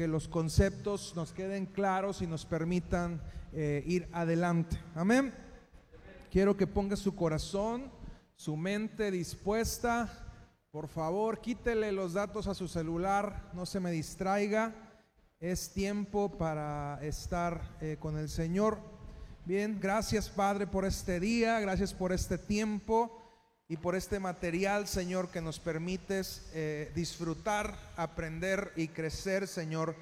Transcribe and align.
que 0.00 0.08
los 0.08 0.28
conceptos 0.28 1.12
nos 1.14 1.30
queden 1.30 1.66
claros 1.66 2.22
y 2.22 2.26
nos 2.26 2.46
permitan 2.46 3.20
eh, 3.52 3.84
ir 3.86 4.08
adelante. 4.12 4.78
Amén. 4.94 5.30
Quiero 6.30 6.56
que 6.56 6.66
ponga 6.66 6.96
su 6.96 7.14
corazón, 7.14 7.92
su 8.34 8.56
mente 8.56 9.10
dispuesta. 9.10 10.10
Por 10.70 10.88
favor, 10.88 11.42
quítele 11.42 11.92
los 11.92 12.14
datos 12.14 12.46
a 12.46 12.54
su 12.54 12.66
celular, 12.66 13.50
no 13.52 13.66
se 13.66 13.78
me 13.78 13.90
distraiga. 13.90 14.74
Es 15.38 15.70
tiempo 15.74 16.30
para 16.38 16.98
estar 17.02 17.60
eh, 17.82 17.98
con 18.00 18.16
el 18.16 18.30
Señor. 18.30 18.78
Bien, 19.44 19.78
gracias 19.78 20.30
Padre 20.30 20.66
por 20.66 20.86
este 20.86 21.20
día, 21.20 21.60
gracias 21.60 21.92
por 21.92 22.10
este 22.12 22.38
tiempo 22.38 23.19
y 23.70 23.76
por 23.76 23.94
este 23.94 24.18
material, 24.18 24.88
Señor, 24.88 25.30
que 25.30 25.40
nos 25.40 25.60
permites 25.60 26.50
eh, 26.52 26.90
disfrutar, 26.92 27.78
aprender 27.96 28.72
y 28.74 28.88
crecer, 28.88 29.46
Señor, 29.46 29.94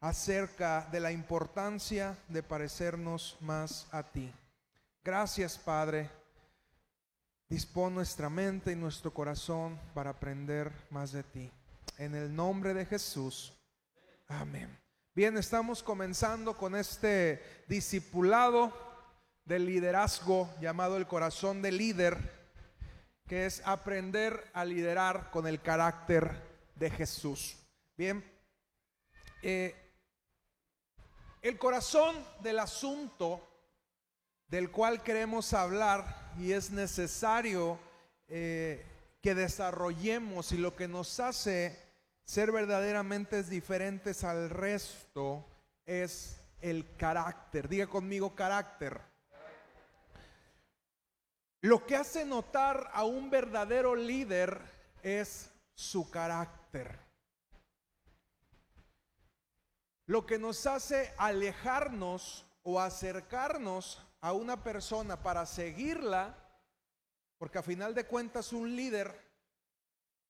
acerca 0.00 0.88
de 0.90 0.98
la 0.98 1.12
importancia 1.12 2.18
de 2.28 2.42
parecernos 2.42 3.36
más 3.40 3.86
a 3.92 4.02
ti. 4.02 4.34
Gracias, 5.04 5.56
Padre. 5.56 6.10
Dispón 7.48 7.94
nuestra 7.94 8.28
mente 8.28 8.72
y 8.72 8.74
nuestro 8.74 9.14
corazón 9.14 9.78
para 9.94 10.10
aprender 10.10 10.72
más 10.90 11.12
de 11.12 11.22
ti. 11.22 11.52
En 11.98 12.16
el 12.16 12.34
nombre 12.34 12.74
de 12.74 12.84
Jesús. 12.84 13.52
Amén. 14.26 14.76
Bien, 15.14 15.36
estamos 15.36 15.84
comenzando 15.84 16.56
con 16.56 16.74
este 16.74 17.64
discipulado 17.68 18.72
del 19.44 19.66
liderazgo 19.66 20.52
llamado 20.60 20.96
el 20.96 21.06
corazón 21.06 21.62
del 21.62 21.78
líder, 21.78 22.43
que 23.26 23.46
es 23.46 23.62
aprender 23.64 24.50
a 24.52 24.64
liderar 24.64 25.30
con 25.30 25.46
el 25.46 25.60
carácter 25.60 26.42
de 26.74 26.90
Jesús. 26.90 27.56
Bien, 27.96 28.24
eh, 29.42 29.74
el 31.42 31.58
corazón 31.58 32.16
del 32.40 32.58
asunto 32.58 33.46
del 34.48 34.70
cual 34.70 35.02
queremos 35.02 35.52
hablar 35.52 36.32
y 36.38 36.52
es 36.52 36.70
necesario 36.70 37.78
eh, 38.28 38.84
que 39.20 39.34
desarrollemos 39.34 40.52
y 40.52 40.58
lo 40.58 40.76
que 40.76 40.88
nos 40.88 41.20
hace 41.20 41.78
ser 42.24 42.52
verdaderamente 42.52 43.42
diferentes 43.42 44.24
al 44.24 44.50
resto 44.50 45.46
es 45.86 46.40
el 46.60 46.96
carácter. 46.96 47.68
Diga 47.68 47.86
conmigo 47.86 48.34
carácter. 48.34 49.00
Lo 51.64 51.86
que 51.86 51.96
hace 51.96 52.26
notar 52.26 52.90
a 52.92 53.04
un 53.04 53.30
verdadero 53.30 53.96
líder 53.96 54.60
es 55.02 55.50
su 55.74 56.10
carácter. 56.10 56.98
Lo 60.04 60.26
que 60.26 60.38
nos 60.38 60.66
hace 60.66 61.14
alejarnos 61.16 62.44
o 62.64 62.78
acercarnos 62.78 63.98
a 64.20 64.34
una 64.34 64.62
persona 64.62 65.22
para 65.22 65.46
seguirla, 65.46 66.36
porque 67.38 67.56
a 67.56 67.62
final 67.62 67.94
de 67.94 68.04
cuentas 68.04 68.52
un 68.52 68.76
líder 68.76 69.18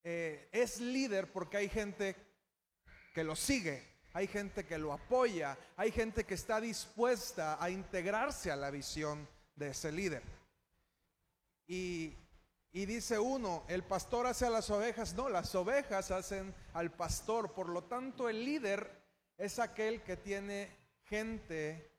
eh, 0.04 0.48
es 0.52 0.78
líder 0.78 1.32
porque 1.32 1.56
hay 1.56 1.68
gente 1.68 2.14
que 3.12 3.24
lo 3.24 3.34
sigue, 3.34 3.82
hay 4.12 4.28
gente 4.28 4.64
que 4.64 4.78
lo 4.78 4.92
apoya, 4.92 5.58
hay 5.76 5.90
gente 5.90 6.22
que 6.22 6.34
está 6.34 6.60
dispuesta 6.60 7.60
a 7.60 7.70
integrarse 7.70 8.52
a 8.52 8.56
la 8.56 8.70
visión 8.70 9.28
de 9.56 9.70
ese 9.70 9.90
líder. 9.90 10.43
Y, 11.66 12.16
dice 12.72 13.18
uno, 13.18 13.64
el 13.68 13.84
pastor 13.84 14.26
hace 14.26 14.46
a 14.46 14.50
las 14.50 14.68
ovejas, 14.70 15.14
no, 15.14 15.28
las 15.28 15.54
ovejas 15.54 16.10
hacen 16.10 16.54
al 16.72 16.90
pastor, 16.90 17.52
por 17.52 17.68
lo 17.68 17.84
tanto 17.84 18.28
el 18.28 18.44
líder 18.44 18.90
es 19.36 19.58
aquel 19.58 20.02
que 20.02 20.16
tiene 20.16 20.70
gente 21.04 21.90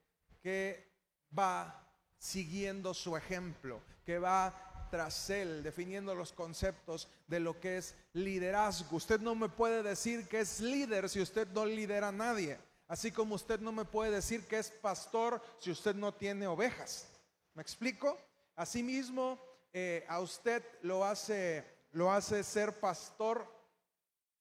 que 0.41 0.93
va 1.37 1.81
siguiendo 2.17 2.93
su 2.93 3.17
ejemplo, 3.17 3.81
que 4.05 4.19
va 4.19 4.87
tras 4.89 5.29
él, 5.29 5.63
definiendo 5.63 6.13
los 6.13 6.31
conceptos 6.31 7.09
de 7.27 7.39
lo 7.39 7.59
que 7.59 7.77
es 7.77 7.95
liderazgo. 8.13 8.97
Usted 8.97 9.19
no 9.19 9.35
me 9.35 9.49
puede 9.49 9.83
decir 9.83 10.27
que 10.27 10.41
es 10.41 10.59
líder 10.59 11.09
si 11.09 11.21
usted 11.21 11.47
no 11.49 11.65
lidera 11.65 12.09
a 12.09 12.13
nadie, 12.13 12.57
así 12.87 13.11
como 13.11 13.35
usted 13.35 13.59
no 13.59 13.71
me 13.71 13.85
puede 13.85 14.11
decir 14.11 14.45
que 14.45 14.59
es 14.59 14.69
pastor 14.69 15.41
si 15.59 15.71
usted 15.71 15.95
no 15.95 16.13
tiene 16.13 16.47
ovejas. 16.47 17.07
¿Me 17.53 17.61
explico? 17.61 18.17
Asimismo, 18.55 19.39
eh, 19.77 20.05
a 20.07 20.21
usted 20.21 20.63
lo 20.83 21.03
hace, 21.03 21.65
lo 21.91 22.09
hace 22.09 22.45
ser 22.45 22.79
pastor 22.79 23.45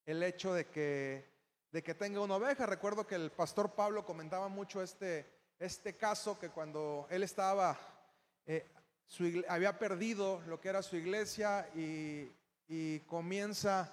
el 0.05 0.23
hecho 0.23 0.53
de 0.53 0.67
que, 0.67 1.25
de 1.73 1.83
que 1.83 1.93
tenga 1.93 2.21
una 2.21 2.37
oveja. 2.37 2.65
Recuerdo 2.65 3.05
que 3.05 3.15
el 3.15 3.33
pastor 3.33 3.75
Pablo 3.75 4.05
comentaba 4.05 4.47
mucho 4.47 4.81
este, 4.81 5.29
este 5.59 5.97
caso 5.97 6.39
que 6.39 6.51
cuando 6.51 7.05
él 7.09 7.21
estaba, 7.21 7.77
eh, 8.45 8.65
había 9.49 9.77
perdido 9.77 10.41
lo 10.47 10.61
que 10.61 10.69
era 10.69 10.81
su 10.81 10.95
iglesia 10.95 11.69
y, 11.75 12.31
comienza 13.05 13.91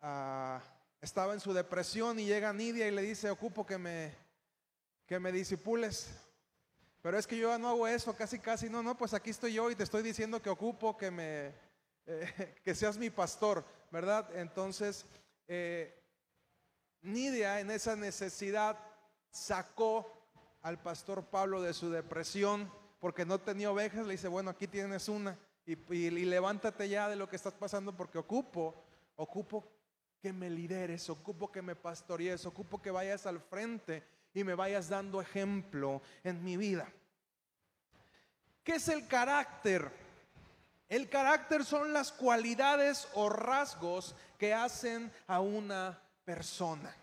a, 0.00 0.60
estaba 1.00 1.34
en 1.34 1.40
su 1.40 1.52
depresión 1.52 2.18
y 2.18 2.26
llega 2.26 2.52
Nidia 2.52 2.88
y 2.88 2.90
le 2.90 3.02
dice, 3.02 3.30
ocupo 3.30 3.64
que 3.64 3.78
me, 3.78 4.12
que 5.06 5.20
me 5.20 5.30
disipules. 5.30 6.10
Pero 7.02 7.18
es 7.18 7.26
que 7.26 7.38
yo 7.38 7.56
no 7.58 7.68
hago 7.68 7.86
eso, 7.88 8.14
casi, 8.14 8.38
casi, 8.38 8.68
no, 8.68 8.82
no, 8.82 8.96
pues 8.96 9.14
aquí 9.14 9.30
estoy 9.30 9.54
yo 9.54 9.70
y 9.70 9.74
te 9.74 9.84
estoy 9.84 10.02
diciendo 10.02 10.42
que 10.42 10.50
ocupo 10.50 10.96
que 10.96 11.10
me, 11.10 11.46
eh, 12.06 12.54
que 12.62 12.74
seas 12.74 12.98
mi 12.98 13.10
pastor, 13.10 13.64
¿verdad? 13.90 14.28
Entonces, 14.36 15.06
eh, 15.48 15.96
Nidia 17.02 17.60
en 17.60 17.70
esa 17.70 17.96
necesidad 17.96 18.78
sacó 19.30 20.12
al 20.62 20.78
pastor 20.82 21.24
Pablo 21.24 21.62
de 21.62 21.72
su 21.72 21.90
depresión 21.90 22.70
porque 22.98 23.24
no 23.24 23.38
tenía 23.38 23.70
ovejas, 23.70 24.06
le 24.06 24.12
dice, 24.12 24.28
bueno, 24.28 24.50
aquí 24.50 24.66
tienes 24.66 25.08
una 25.08 25.38
y, 25.66 26.10
levántate 26.10 26.88
ya 26.88 27.08
de 27.08 27.16
lo 27.16 27.28
que 27.28 27.36
estás 27.36 27.54
pasando 27.54 27.96
porque 27.96 28.18
ocupo, 28.18 28.74
ocupo 29.16 29.64
que 30.20 30.32
me 30.32 30.50
lideres, 30.50 31.08
ocupo 31.08 31.50
que 31.50 31.62
me 31.62 31.76
pastorees, 31.76 32.44
ocupo 32.44 32.82
que 32.82 32.90
vayas 32.90 33.26
al 33.26 33.40
frente 33.40 34.02
y 34.34 34.44
me 34.44 34.54
vayas 34.54 34.88
dando 34.88 35.20
ejemplo 35.20 36.02
en 36.24 36.42
mi 36.42 36.56
vida. 36.56 36.90
¿Qué 38.64 38.76
es 38.76 38.88
el 38.88 39.06
carácter? 39.06 39.90
El 40.88 41.08
carácter 41.08 41.64
son 41.64 41.92
las 41.92 42.12
cualidades 42.12 43.08
o 43.14 43.28
rasgos 43.28 44.14
que 44.38 44.52
hacen 44.52 45.12
a 45.26 45.40
una 45.40 46.00
persona. 46.24 46.94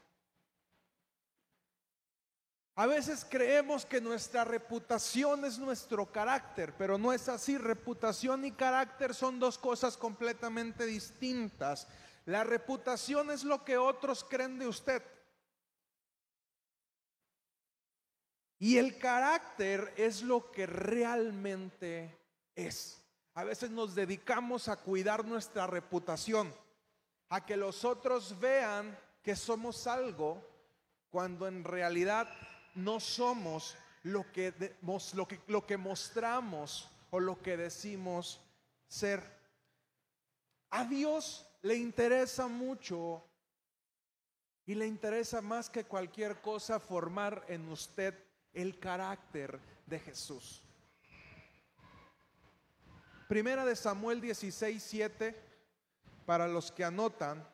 A 2.76 2.86
veces 2.86 3.26
creemos 3.28 3.88
que 3.88 4.00
nuestra 4.00 4.44
reputación 4.44 5.46
es 5.46 5.58
nuestro 5.58 6.06
carácter, 6.12 6.76
pero 6.78 7.00
no 7.00 7.12
es 7.12 7.28
así. 7.28 7.58
Reputación 7.58 8.46
y 8.46 8.52
carácter 8.52 9.16
son 9.16 9.40
dos 9.40 9.58
cosas 9.58 9.98
completamente 9.98 10.86
distintas. 10.86 11.88
La 12.26 12.44
reputación 12.44 13.32
es 13.32 13.44
lo 13.44 13.64
que 13.64 13.78
otros 13.78 14.24
creen 14.24 14.60
de 14.60 14.68
usted. 14.68 15.02
Y 18.60 18.78
el 18.78 18.98
carácter 18.98 19.94
es 19.98 20.24
lo 20.24 20.52
que 20.52 20.66
realmente 20.66 22.18
es. 22.56 23.02
A 23.36 23.44
veces 23.44 23.70
nos 23.70 23.94
dedicamos 23.94 24.68
a 24.68 24.78
cuidar 24.78 25.24
nuestra 25.26 25.68
reputación, 25.68 26.52
a 27.30 27.46
que 27.46 27.56
los 27.56 27.86
otros 27.86 28.40
vean 28.40 28.98
que 29.22 29.36
somos 29.36 29.86
algo, 29.86 30.44
cuando 31.12 31.48
en 31.48 31.64
realidad 31.64 32.28
no 32.74 33.00
somos 33.00 33.78
lo 34.04 34.32
que, 34.32 34.76
lo 34.82 35.28
que, 35.28 35.40
lo 35.48 35.66
que 35.66 35.78
mostramos 35.78 36.90
o 37.12 37.20
lo 37.20 37.40
que 37.42 37.58
decimos 37.58 38.42
ser. 38.88 39.22
A 40.72 40.84
Dios 40.86 41.46
le 41.62 41.76
interesa 41.76 42.48
mucho 42.48 43.24
y 44.66 44.74
le 44.76 44.88
interesa 44.88 45.42
más 45.42 45.70
que 45.70 45.86
cualquier 45.86 46.42
cosa 46.42 46.80
formar 46.80 47.46
en 47.48 47.70
usted 47.70 48.27
el 48.58 48.80
carácter 48.80 49.60
de 49.86 50.00
Jesús. 50.00 50.64
Primera 53.28 53.66
de 53.66 53.76
Samuel 53.76 54.20
16, 54.20 54.82
7, 54.82 55.44
para 56.26 56.48
los 56.48 56.72
que 56.72 56.84
anotan, 56.84 57.48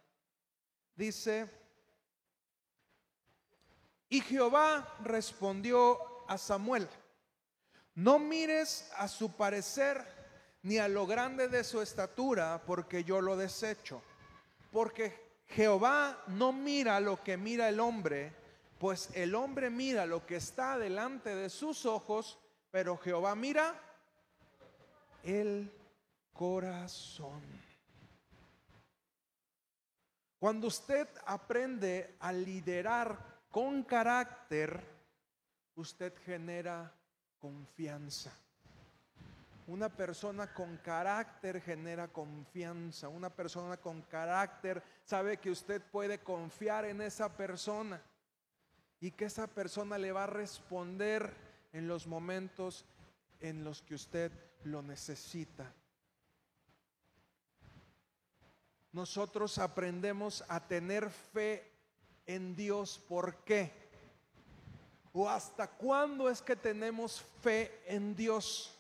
dice, 0.96 1.50
y 4.08 4.22
Jehová 4.22 4.96
respondió 5.04 6.30
a 6.30 6.38
Samuel, 6.38 6.88
no 7.96 8.18
mires 8.18 8.90
a 8.98 9.08
su 9.08 9.36
parecer 9.36 10.06
ni 10.62 10.78
a 10.78 10.88
lo 10.88 11.06
grande 11.06 11.50
de 11.50 11.64
su 11.66 11.82
estatura, 11.82 12.64
porque 12.66 13.04
yo 13.04 13.20
lo 13.20 13.36
desecho. 13.36 14.02
Porque 14.72 15.42
Jehová 15.48 16.24
no 16.28 16.54
mira 16.54 17.00
lo 17.00 17.22
que 17.22 17.36
mira 17.36 17.68
el 17.68 17.80
hombre, 17.80 18.43
pues 18.80 19.10
el 19.14 19.36
hombre 19.36 19.70
mira 19.70 20.06
lo 20.06 20.26
que 20.26 20.36
está 20.36 20.78
delante 20.78 21.36
de 21.36 21.50
sus 21.50 21.86
ojos, 21.86 22.38
pero 22.72 22.98
Jehová 22.98 23.36
mira 23.36 23.80
el 25.24 25.72
corazón. 26.34 27.42
Cuando 30.40 30.68
usted 30.68 31.08
aprende 31.26 32.18
a 32.20 32.34
liderar 32.34 33.18
con 33.50 33.84
carácter, 33.84 34.84
usted 35.76 36.14
genera 36.26 36.92
confianza. 37.40 38.32
Una 39.68 39.88
persona 39.88 40.54
con 40.54 40.76
carácter 40.78 41.62
genera 41.62 42.10
confianza. 42.10 43.08
Una 43.08 43.30
persona 43.30 43.78
con 43.78 44.02
carácter 44.02 44.84
sabe 45.06 45.38
que 45.38 45.52
usted 45.52 45.82
puede 45.82 46.20
confiar 46.20 46.84
en 46.84 47.00
esa 47.00 47.30
persona 47.38 48.02
y 49.04 49.12
que 49.12 49.26
esa 49.26 49.48
persona 49.48 49.98
le 49.98 50.14
va 50.14 50.24
a 50.24 50.28
responder 50.28 51.36
en 51.74 51.90
los 51.90 52.08
momentos 52.08 52.86
en 53.42 53.66
los 53.66 53.82
que 53.82 53.96
usted 53.96 54.32
lo 54.64 54.82
necesita. 54.82 55.70
Nosotros 58.94 59.58
aprendemos 59.58 60.46
a 60.48 60.66
tener 60.66 61.10
fe 61.10 61.70
en 62.26 62.56
Dios. 62.56 62.98
¿Por 63.10 63.44
qué? 63.44 63.74
¿O 65.12 65.30
hasta 65.30 65.68
cuándo 65.68 66.30
es 66.30 66.42
que 66.42 66.56
tenemos 66.56 67.22
fe 67.42 67.84
en 67.86 68.16
Dios? 68.16 68.74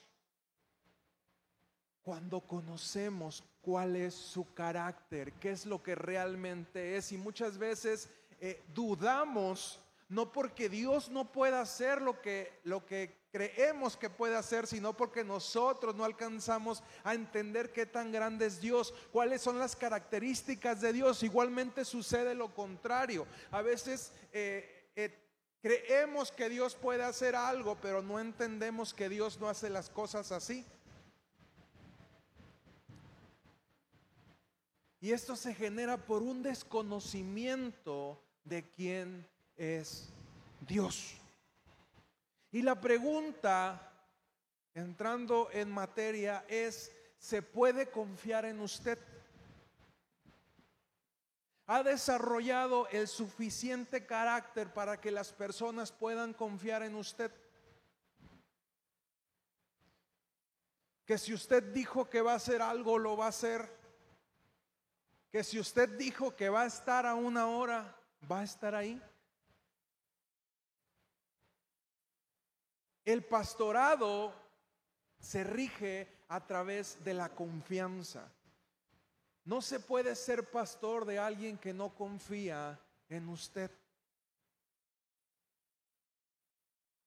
Cuando 2.01 2.39
conocemos 2.39 3.43
cuál 3.61 3.97
es 3.97 4.13
su 4.13 4.53
carácter, 4.53 5.33
qué 5.33 5.51
es 5.51 5.65
lo 5.65 5.83
que 5.83 5.95
realmente 5.95 6.95
es. 6.95 7.11
Y 7.11 7.17
muchas 7.17 7.57
veces 7.57 8.09
eh, 8.39 8.63
dudamos 8.73 9.81
no 10.09 10.31
porque 10.31 10.69
Dios 10.69 11.09
no 11.09 11.31
pueda 11.31 11.61
hacer 11.61 12.01
lo 12.01 12.21
que, 12.21 12.59
lo 12.63 12.85
que 12.85 13.23
creemos 13.31 13.97
que 13.97 14.11
puede 14.11 14.35
hacer, 14.35 14.67
sino 14.67 14.95
porque 14.95 15.23
nosotros 15.23 15.95
no 15.95 16.03
alcanzamos 16.05 16.83
a 17.03 17.15
entender 17.15 17.71
qué 17.71 17.87
tan 17.87 18.11
grande 18.11 18.45
es 18.45 18.61
Dios, 18.61 18.93
cuáles 19.11 19.41
son 19.41 19.57
las 19.57 19.75
características 19.75 20.81
de 20.81 20.93
Dios. 20.93 21.23
Igualmente 21.23 21.83
sucede 21.83 22.35
lo 22.35 22.53
contrario. 22.53 23.25
A 23.49 23.63
veces 23.63 24.11
eh, 24.31 24.91
eh, 24.95 25.17
creemos 25.63 26.31
que 26.31 26.47
Dios 26.47 26.75
puede 26.75 27.03
hacer 27.03 27.35
algo, 27.35 27.75
pero 27.81 28.03
no 28.03 28.19
entendemos 28.19 28.93
que 28.93 29.09
Dios 29.09 29.39
no 29.39 29.49
hace 29.49 29.69
las 29.69 29.89
cosas 29.89 30.31
así. 30.31 30.63
Y 35.01 35.11
esto 35.11 35.35
se 35.35 35.53
genera 35.55 35.97
por 35.97 36.21
un 36.21 36.43
desconocimiento 36.43 38.23
de 38.45 38.69
quién 38.69 39.27
es 39.57 40.09
Dios. 40.61 41.15
Y 42.51 42.61
la 42.61 42.79
pregunta, 42.79 43.91
entrando 44.73 45.49
en 45.51 45.71
materia, 45.71 46.45
es, 46.47 46.91
¿se 47.17 47.41
puede 47.41 47.89
confiar 47.89 48.45
en 48.45 48.59
usted? 48.59 48.99
¿Ha 51.65 51.81
desarrollado 51.81 52.87
el 52.89 53.07
suficiente 53.07 54.05
carácter 54.05 54.71
para 54.73 54.99
que 54.99 55.11
las 55.11 55.31
personas 55.31 55.91
puedan 55.91 56.33
confiar 56.33 56.83
en 56.83 56.95
usted? 56.95 57.31
Que 61.05 61.17
si 61.17 61.33
usted 61.33 61.63
dijo 61.73 62.09
que 62.09 62.21
va 62.21 62.33
a 62.33 62.35
hacer 62.35 62.61
algo, 62.61 62.97
lo 62.97 63.17
va 63.17 63.25
a 63.25 63.29
hacer. 63.29 63.69
Que 65.31 65.43
si 65.43 65.59
usted 65.59 65.89
dijo 65.97 66.35
que 66.35 66.49
va 66.49 66.63
a 66.63 66.67
estar 66.67 67.05
a 67.05 67.15
una 67.15 67.47
hora, 67.47 67.97
va 68.29 68.41
a 68.41 68.43
estar 68.43 68.75
ahí. 68.75 69.01
El 73.05 73.23
pastorado 73.23 74.33
se 75.19 75.43
rige 75.43 76.07
a 76.27 76.45
través 76.45 77.03
de 77.03 77.13
la 77.13 77.29
confianza. 77.29 78.31
No 79.45 79.61
se 79.61 79.79
puede 79.79 80.15
ser 80.15 80.49
pastor 80.49 81.05
de 81.05 81.19
alguien 81.19 81.57
que 81.57 81.73
no 81.73 81.93
confía 81.93 82.79
en 83.09 83.27
usted. 83.29 83.71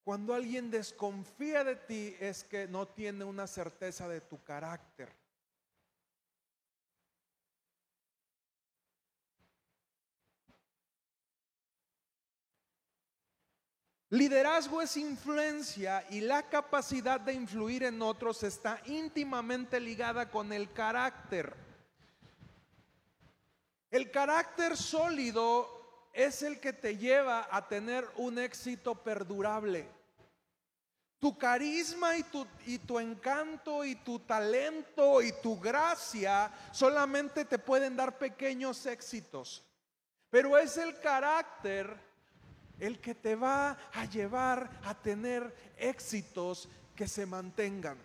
Cuando 0.05 0.35
alguien 0.35 0.71
desconfía 0.71 1.65
de 1.65 1.77
ti 1.77 2.17
es 2.21 2.45
que 2.45 2.69
no 2.69 2.87
tiene 2.87 3.25
una 3.25 3.47
certeza 3.47 4.07
de 4.07 4.21
tu 4.21 4.43
carácter. 4.45 5.13
Liderazgo 14.17 14.81
es 14.81 14.97
influencia 14.97 16.03
y 16.09 16.23
la 16.23 16.49
capacidad 16.49 17.21
de 17.21 17.35
influir 17.35 17.83
en 17.83 18.01
otros 18.01 18.43
está 18.45 18.81
íntimamente 18.87 19.79
ligada 19.79 20.31
con 20.31 20.55
el 20.55 20.73
carácter. 20.73 21.55
El 23.91 24.11
carácter 24.11 24.75
sólido 24.75 26.09
es 26.15 26.43
el 26.43 26.61
que 26.61 26.73
te 26.73 26.97
lleva 26.97 27.47
a 27.51 27.69
tener 27.69 28.09
un 28.17 28.39
éxito 28.39 28.95
perdurable. 28.95 29.87
Tu 31.19 31.37
carisma 31.37 32.17
y 32.17 32.23
tu, 32.23 32.47
y 32.65 32.79
tu, 32.79 32.99
encanto 32.99 33.85
y 33.85 33.97
tu 33.97 34.21
talento 34.21 35.21
y 35.21 35.33
tu 35.43 35.61
gracia 35.61 36.51
solamente 36.73 37.45
te 37.45 37.59
pueden 37.59 37.95
dar 37.95 38.17
pequeños 38.17 38.87
éxitos. 38.87 39.63
Pero 40.31 40.57
es 40.57 40.79
el 40.79 40.99
carácter 41.01 42.06
el 42.79 43.01
que 43.01 43.15
te 43.15 43.35
va 43.35 43.79
a 43.93 44.05
llevar 44.05 44.71
a 44.85 44.95
tener 44.95 45.55
éxitos 45.77 46.69
que 46.95 47.09
se 47.09 47.27
mantengan. 47.27 47.99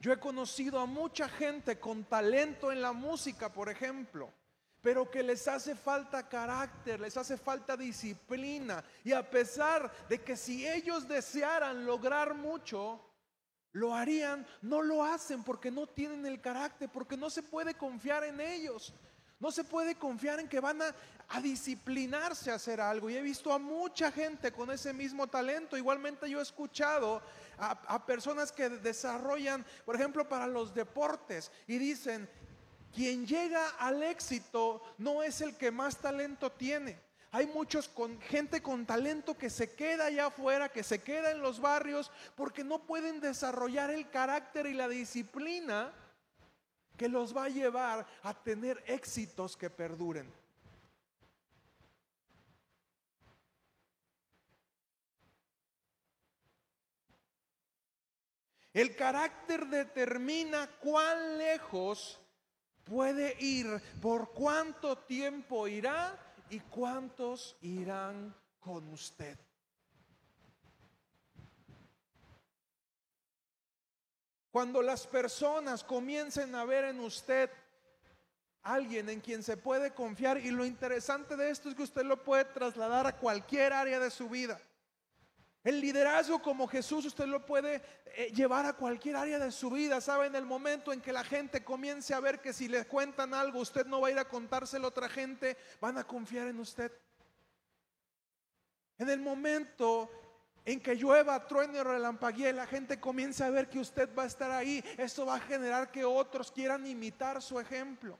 Yo 0.00 0.12
he 0.12 0.18
conocido 0.18 0.80
a 0.80 0.86
mucha 0.86 1.28
gente 1.28 1.78
con 1.78 2.02
talento 2.04 2.72
en 2.72 2.82
la 2.82 2.92
música, 2.92 3.52
por 3.52 3.68
ejemplo, 3.68 4.32
pero 4.80 5.08
que 5.08 5.22
les 5.22 5.46
hace 5.46 5.76
falta 5.76 6.28
carácter, 6.28 6.98
les 6.98 7.16
hace 7.16 7.36
falta 7.36 7.76
disciplina. 7.76 8.82
Y 9.04 9.12
a 9.12 9.30
pesar 9.30 9.92
de 10.08 10.20
que 10.20 10.36
si 10.36 10.66
ellos 10.66 11.06
desearan 11.06 11.86
lograr 11.86 12.34
mucho, 12.34 13.00
lo 13.70 13.94
harían, 13.94 14.44
no 14.60 14.82
lo 14.82 15.04
hacen 15.04 15.44
porque 15.44 15.70
no 15.70 15.86
tienen 15.86 16.26
el 16.26 16.40
carácter, 16.40 16.90
porque 16.92 17.16
no 17.16 17.30
se 17.30 17.44
puede 17.44 17.74
confiar 17.74 18.24
en 18.24 18.40
ellos. 18.40 18.92
No 19.42 19.50
se 19.50 19.64
puede 19.64 19.96
confiar 19.96 20.38
en 20.38 20.46
que 20.46 20.60
van 20.60 20.80
a, 20.80 20.94
disciplinarse 21.40 22.52
a 22.52 22.54
hacer 22.54 22.80
algo. 22.80 23.10
Y 23.10 23.16
he 23.16 23.22
visto 23.22 23.52
a 23.52 23.58
mucha 23.58 24.12
gente 24.12 24.52
con 24.52 24.70
ese 24.70 24.92
mismo 24.92 25.26
talento. 25.26 25.76
Igualmente 25.76 26.30
yo 26.30 26.38
he 26.38 26.42
escuchado 26.42 27.20
a, 27.58 27.70
a 27.70 28.06
personas 28.06 28.52
que 28.52 28.68
desarrollan, 28.68 29.66
por 29.84 29.96
ejemplo, 29.96 30.28
para 30.28 30.46
los 30.46 30.72
deportes 30.72 31.50
y 31.66 31.78
dicen, 31.78 32.30
quien 32.94 33.26
llega 33.26 33.70
al 33.80 34.04
éxito 34.04 34.80
no 34.98 35.24
es 35.24 35.40
el 35.40 35.56
que 35.56 35.72
más 35.72 35.96
talento 35.96 36.52
tiene. 36.52 37.00
Hay 37.32 37.48
muchos 37.48 37.88
con 37.88 38.20
gente 38.20 38.62
con 38.62 38.86
talento 38.86 39.36
que 39.36 39.50
se 39.50 39.74
queda 39.74 40.04
allá 40.04 40.26
afuera, 40.26 40.68
que 40.68 40.84
se 40.84 41.02
queda 41.02 41.32
en 41.32 41.42
los 41.42 41.60
barrios 41.60 42.12
porque 42.36 42.62
no 42.62 42.86
pueden 42.86 43.20
desarrollar 43.20 43.90
el 43.90 44.08
carácter 44.08 44.66
y 44.66 44.74
la 44.74 44.86
disciplina 44.86 45.92
que 47.02 47.08
los 47.08 47.36
va 47.36 47.46
a 47.46 47.48
llevar 47.48 48.06
a 48.22 48.32
tener 48.32 48.80
éxitos 48.86 49.56
que 49.56 49.68
perduren. 49.68 50.32
El 58.72 58.94
carácter 58.94 59.66
determina 59.66 60.70
cuán 60.78 61.38
lejos 61.38 62.20
puede 62.84 63.36
ir, 63.40 63.66
por 64.00 64.30
cuánto 64.30 64.96
tiempo 64.98 65.66
irá 65.66 66.16
y 66.50 66.60
cuántos 66.60 67.56
irán 67.62 68.32
con 68.60 68.86
usted. 68.90 69.36
Cuando 74.52 74.82
las 74.82 75.06
personas 75.06 75.82
comiencen 75.82 76.54
a 76.54 76.66
ver 76.66 76.84
en 76.84 77.00
usted 77.00 77.50
alguien 78.62 79.08
en 79.08 79.20
quien 79.20 79.42
se 79.42 79.56
puede 79.56 79.92
confiar 79.92 80.36
y 80.36 80.50
lo 80.50 80.66
interesante 80.66 81.36
de 81.36 81.48
esto 81.50 81.70
es 81.70 81.74
que 81.74 81.82
usted 81.82 82.04
lo 82.04 82.22
puede 82.22 82.44
trasladar 82.44 83.06
a 83.06 83.16
cualquier 83.16 83.72
área 83.72 83.98
de 83.98 84.10
su 84.10 84.28
vida. 84.28 84.60
El 85.64 85.80
liderazgo 85.80 86.42
como 86.42 86.68
Jesús 86.68 87.06
usted 87.06 87.24
lo 87.26 87.46
puede 87.46 87.80
eh, 88.14 88.30
llevar 88.34 88.66
a 88.66 88.74
cualquier 88.74 89.16
área 89.16 89.38
de 89.38 89.50
su 89.50 89.70
vida. 89.70 90.02
¿Sabe? 90.02 90.26
En 90.26 90.36
el 90.36 90.44
momento 90.44 90.92
en 90.92 91.00
que 91.00 91.12
la 91.12 91.24
gente 91.24 91.64
comience 91.64 92.12
a 92.12 92.20
ver 92.20 92.40
que 92.40 92.52
si 92.52 92.68
le 92.68 92.84
cuentan 92.84 93.32
algo, 93.32 93.60
usted 93.60 93.86
no 93.86 94.02
va 94.02 94.08
a 94.08 94.10
ir 94.10 94.18
a 94.18 94.28
contárselo 94.28 94.86
a 94.86 94.88
otra 94.88 95.08
gente, 95.08 95.56
van 95.80 95.96
a 95.96 96.04
confiar 96.04 96.48
en 96.48 96.60
usted. 96.60 96.92
En 98.98 99.08
el 99.08 99.20
momento 99.20 100.10
en 100.64 100.80
que 100.80 100.94
llueva, 100.94 101.46
truene 101.46 101.82
relampaguee, 101.82 102.52
la 102.52 102.66
gente 102.66 103.00
comienza 103.00 103.46
a 103.46 103.50
ver 103.50 103.68
que 103.68 103.80
usted 103.80 104.08
va 104.16 104.24
a 104.24 104.26
estar 104.26 104.50
ahí. 104.50 104.82
Esto 104.96 105.26
va 105.26 105.36
a 105.36 105.40
generar 105.40 105.90
que 105.90 106.04
otros 106.04 106.52
quieran 106.52 106.86
imitar 106.86 107.42
su 107.42 107.58
ejemplo. 107.58 108.18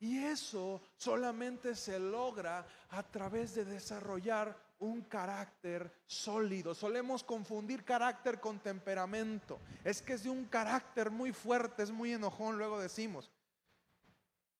Y 0.00 0.18
eso 0.24 0.80
solamente 0.96 1.74
se 1.74 1.98
logra 1.98 2.64
a 2.90 3.02
través 3.02 3.54
de 3.56 3.64
desarrollar 3.64 4.56
un 4.78 5.02
carácter 5.02 5.92
sólido. 6.06 6.72
Solemos 6.74 7.24
confundir 7.24 7.84
carácter 7.84 8.38
con 8.38 8.60
temperamento. 8.60 9.58
Es 9.82 10.00
que 10.00 10.12
es 10.12 10.22
de 10.22 10.30
un 10.30 10.44
carácter 10.44 11.10
muy 11.10 11.32
fuerte, 11.32 11.82
es 11.82 11.90
muy 11.90 12.12
enojón, 12.12 12.58
luego 12.58 12.78
decimos. 12.78 13.32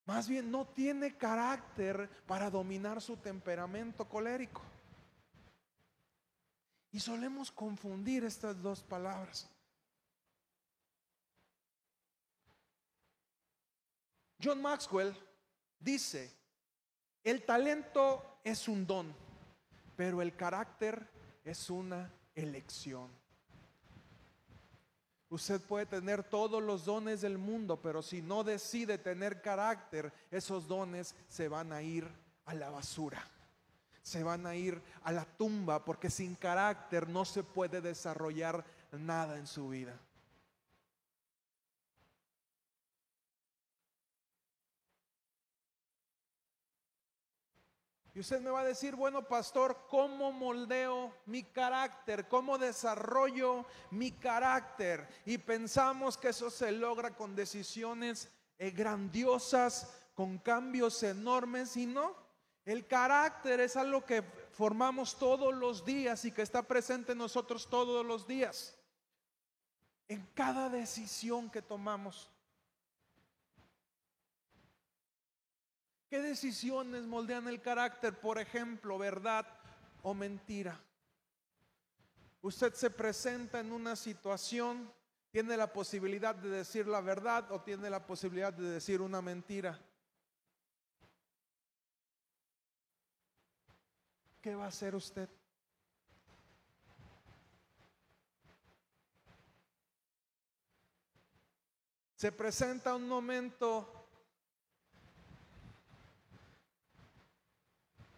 Más 0.07 0.29
bien 0.29 0.51
no 0.51 0.67
tiene 0.67 1.17
carácter 1.17 2.09
para 2.27 2.51
dominar 2.51 3.01
su 3.01 3.17
temperamento 3.19 4.09
colérico. 4.09 4.63
Y 6.91 7.01
solemos 7.01 7.51
confundir 7.51 8.25
estas 8.25 8.61
dos 8.63 8.83
palabras. 8.83 9.49
John 14.43 14.63
Maxwell 14.63 15.15
dice, 15.79 16.33
el 17.25 17.45
talento 17.45 18.39
es 18.45 18.69
un 18.69 18.87
don, 18.87 19.13
pero 19.97 20.23
el 20.23 20.35
carácter 20.37 21.07
es 21.45 21.69
una 21.69 22.11
elección. 22.35 23.11
Usted 25.31 25.61
puede 25.61 25.85
tener 25.85 26.23
todos 26.23 26.63
los 26.63 26.87
dones 26.87 27.21
del 27.21 27.37
mundo, 27.37 27.83
pero 27.83 28.01
si 28.01 28.23
no 28.23 28.45
decide 28.45 28.97
tener 28.97 29.43
carácter, 29.43 30.13
esos 30.31 30.67
dones 30.67 31.15
se 31.29 31.49
van 31.49 31.73
a 31.73 31.83
ir 31.83 32.09
a 32.47 32.55
la 32.55 32.71
basura. 32.71 33.23
Se 34.09 34.23
van 34.23 34.47
a 34.47 34.57
ir 34.57 34.81
a 35.03 35.13
la 35.13 35.27
tumba 35.27 35.85
porque 35.85 36.09
sin 36.09 36.35
carácter 36.35 37.11
no 37.11 37.27
se 37.27 37.43
puede 37.43 37.83
desarrollar 37.83 38.65
nada 38.91 39.37
en 39.37 39.47
su 39.47 39.69
vida. 39.69 40.01
Y 48.15 48.21
usted 48.21 48.41
me 48.41 48.49
va 48.49 48.61
a 48.61 48.65
decir, 48.65 48.97
bueno, 48.97 49.29
pastor, 49.29 49.85
¿cómo 49.91 50.33
moldeo 50.33 51.13
mi 51.27 51.43
carácter? 51.43 52.27
¿Cómo 52.29 52.57
desarrollo 52.57 53.67
mi 53.91 54.13
carácter? 54.13 55.07
Y 55.27 55.37
pensamos 55.37 56.17
que 56.17 56.31
eso 56.31 56.49
se 56.49 56.73
logra 56.73 57.15
con 57.15 57.37
decisiones 57.37 58.31
eh, 58.59 58.71
grandiosas, 58.71 59.93
con 60.15 60.39
cambios 60.39 61.03
enormes, 61.03 61.77
y 61.77 61.85
no. 61.85 62.28
El 62.69 62.87
carácter 62.87 63.61
es 63.61 63.77
algo 63.77 64.05
que 64.05 64.21
formamos 64.53 65.19
todos 65.19 65.55
los 65.55 65.87
días 65.87 66.27
y 66.27 66.33
que 66.33 66.43
está 66.43 66.63
presente 66.63 67.13
en 67.13 67.19
nosotros 67.19 67.67
todos 67.71 68.05
los 68.05 68.27
días. 68.27 68.77
En 70.07 70.27
cada 70.35 70.69
decisión 70.69 71.49
que 71.49 71.63
tomamos. 71.63 72.31
¿Qué 76.11 76.21
decisiones 76.21 77.05
moldean 77.05 77.49
el 77.49 77.63
carácter? 77.63 78.21
Por 78.21 78.39
ejemplo, 78.39 78.99
verdad 78.99 79.47
o 80.03 80.13
mentira. 80.13 80.79
Usted 82.43 82.75
se 82.75 82.91
presenta 82.91 83.61
en 83.61 83.73
una 83.73 83.97
situación, 83.97 84.93
tiene 85.31 85.57
la 85.57 85.73
posibilidad 85.73 86.35
de 86.35 86.51
decir 86.51 86.87
la 86.87 87.01
verdad 87.01 87.51
o 87.51 87.63
tiene 87.63 87.89
la 87.89 88.05
posibilidad 88.05 88.53
de 88.53 88.69
decir 88.73 89.01
una 89.01 89.23
mentira. 89.23 89.81
¿Qué 94.41 94.55
va 94.55 94.67
a 94.67 94.69
hacer 94.69 94.95
usted? 94.95 95.29
Se 102.15 102.33
presenta 102.33 102.97
un 102.97 103.09
momento 103.09 103.99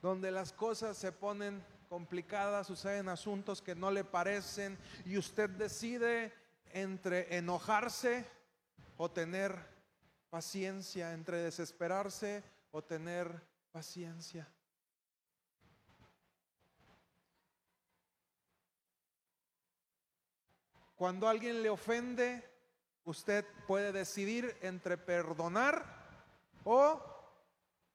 donde 0.01 0.31
las 0.31 0.53
cosas 0.53 0.97
se 0.97 1.13
ponen 1.13 1.63
complicadas, 1.89 2.67
suceden 2.67 3.09
asuntos 3.09 3.61
que 3.61 3.75
no 3.75 3.91
le 3.91 4.05
parecen 4.05 4.79
y 5.05 5.19
usted 5.19 5.51
decide 5.51 6.33
entre 6.73 7.37
enojarse 7.37 8.25
o 8.97 9.11
tener 9.11 9.55
paciencia, 10.31 11.13
entre 11.13 11.39
desesperarse 11.39 12.43
o 12.71 12.83
tener 12.83 13.43
paciencia. 13.73 14.49
Cuando 21.01 21.27
alguien 21.27 21.63
le 21.63 21.71
ofende, 21.71 22.47
usted 23.07 23.47
puede 23.67 23.91
decidir 23.91 24.55
entre 24.61 24.99
perdonar 24.99 25.83
o 26.63 27.01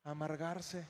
amargarse. 0.03 0.87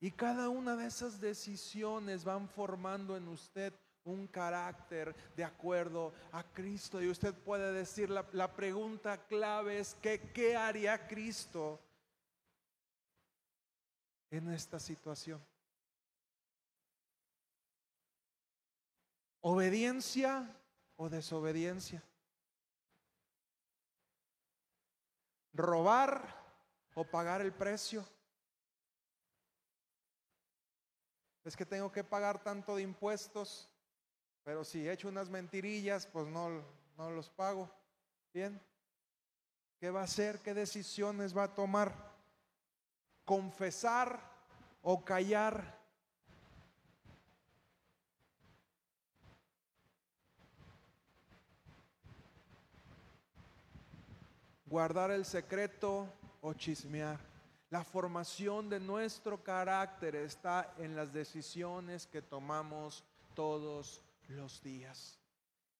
Y 0.00 0.10
cada 0.12 0.48
una 0.48 0.74
de 0.74 0.86
esas 0.86 1.20
decisiones 1.20 2.24
van 2.24 2.48
formando 2.48 3.14
en 3.14 3.28
usted 3.28 3.74
un 4.04 4.26
carácter 4.26 5.14
de 5.36 5.44
acuerdo 5.44 6.14
a 6.32 6.42
Cristo. 6.42 7.02
Y 7.02 7.10
usted 7.10 7.34
puede 7.34 7.74
decir, 7.74 8.08
la, 8.08 8.24
la 8.32 8.50
pregunta 8.56 9.18
clave 9.26 9.80
es, 9.80 9.94
¿qué 10.00 10.56
haría 10.56 11.06
Cristo 11.06 11.78
en 14.30 14.50
esta 14.50 14.80
situación? 14.80 15.44
¿Obediencia 19.40 20.48
o 20.96 21.08
desobediencia? 21.08 22.02
¿Robar 25.52 26.36
o 26.94 27.04
pagar 27.04 27.40
el 27.40 27.52
precio? 27.52 28.06
es 31.50 31.56
que 31.56 31.66
tengo 31.66 31.90
que 31.90 32.04
pagar 32.04 32.42
tanto 32.42 32.76
de 32.76 32.82
impuestos, 32.82 33.68
pero 34.44 34.64
si 34.64 34.86
he 34.86 34.92
hecho 34.92 35.08
unas 35.08 35.28
mentirillas, 35.28 36.06
pues 36.06 36.28
no, 36.28 36.62
no 36.96 37.10
los 37.10 37.28
pago. 37.28 37.68
Bien, 38.32 38.60
¿qué 39.78 39.90
va 39.90 40.02
a 40.02 40.04
hacer? 40.04 40.40
¿Qué 40.40 40.54
decisiones 40.54 41.36
va 41.36 41.44
a 41.44 41.54
tomar? 41.54 41.92
¿Confesar 43.24 44.20
o 44.82 45.04
callar? 45.04 45.79
¿Guardar 54.70 55.10
el 55.10 55.24
secreto 55.24 56.06
o 56.40 56.54
chismear? 56.54 57.18
La 57.70 57.82
formación 57.82 58.68
de 58.68 58.78
nuestro 58.78 59.42
carácter 59.42 60.14
está 60.14 60.74
en 60.78 60.94
las 60.94 61.12
decisiones 61.12 62.06
que 62.06 62.22
tomamos 62.22 63.02
todos 63.34 64.00
los 64.28 64.62
días. 64.62 65.18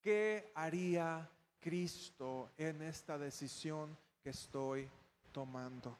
¿Qué 0.02 0.50
haría 0.56 1.30
Cristo 1.61 2.50
en 2.59 2.82
esta 2.82 3.16
decisión 3.16 3.97
que 4.25 4.30
estoy 4.30 4.90
tomando? 5.30 5.97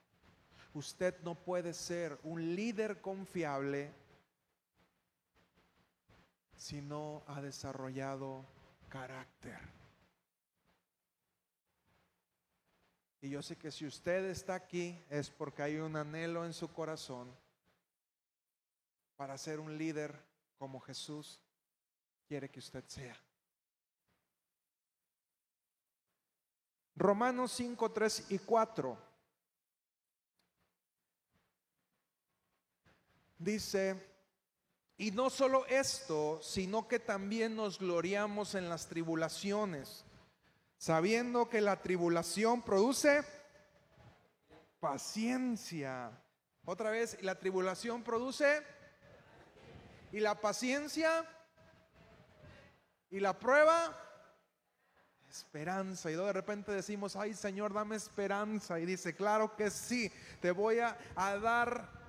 Usted 0.75 1.15
no 1.23 1.37
puede 1.37 1.73
ser 1.75 2.19
un 2.25 2.57
líder 2.57 3.01
confiable 3.01 3.93
si 6.57 6.83
no 6.83 7.23
ha 7.29 7.41
desarrollado 7.41 8.45
carácter. 8.89 9.80
Y 13.23 13.29
yo 13.29 13.43
sé 13.43 13.57
que 13.57 13.71
si 13.71 13.87
usted 13.87 14.25
está 14.27 14.55
aquí 14.55 15.05
es 15.11 15.31
porque 15.31 15.63
hay 15.63 15.77
un 15.77 15.95
anhelo 15.95 16.45
en 16.45 16.55
su 16.55 16.73
corazón 16.73 17.31
para 19.17 19.37
ser 19.37 19.61
un 19.61 19.77
líder 19.77 20.19
como 20.57 20.81
Jesús 20.81 21.39
quiere 22.27 22.51
que 22.51 22.61
usted 22.61 22.85
sea. 22.87 23.17
Romanos 26.97 27.53
5, 27.53 27.93
3 27.93 28.31
y 28.31 28.39
4. 28.39 28.99
Dice, 33.39 34.11
y 34.97 35.11
no 35.11 35.31
solo 35.31 35.67
esto, 35.67 36.43
sino 36.43 36.87
que 36.87 36.99
también 36.99 37.57
nos 37.57 37.79
gloriamos 37.79 38.55
en 38.55 38.69
las 38.69 38.87
tribulaciones 38.87 40.05
sabiendo 40.81 41.51
que 41.51 41.61
la 41.61 41.83
tribulación 41.83 42.63
produce 42.63 43.23
paciencia. 44.81 46.11
Otra 46.65 46.91
vez, 46.91 47.23
la 47.23 47.39
tribulación 47.39 48.03
produce 48.03 48.63
y 50.11 50.21
la 50.21 50.41
paciencia 50.41 51.23
y 53.11 53.21
la 53.21 53.39
prueba 53.39 53.95
esperanza. 55.29 56.11
Y 56.11 56.15
de 56.15 56.33
repente 56.33 56.73
decimos, 56.73 57.15
ay 57.15 57.35
Señor, 57.35 57.75
dame 57.75 57.97
esperanza. 57.97 58.81
Y 58.81 58.87
dice, 58.87 59.15
claro 59.15 59.55
que 59.55 59.71
sí, 59.71 60.11
te 60.41 60.51
voy 60.51 60.79
a, 60.79 60.97
a 61.15 61.37
dar 61.37 62.00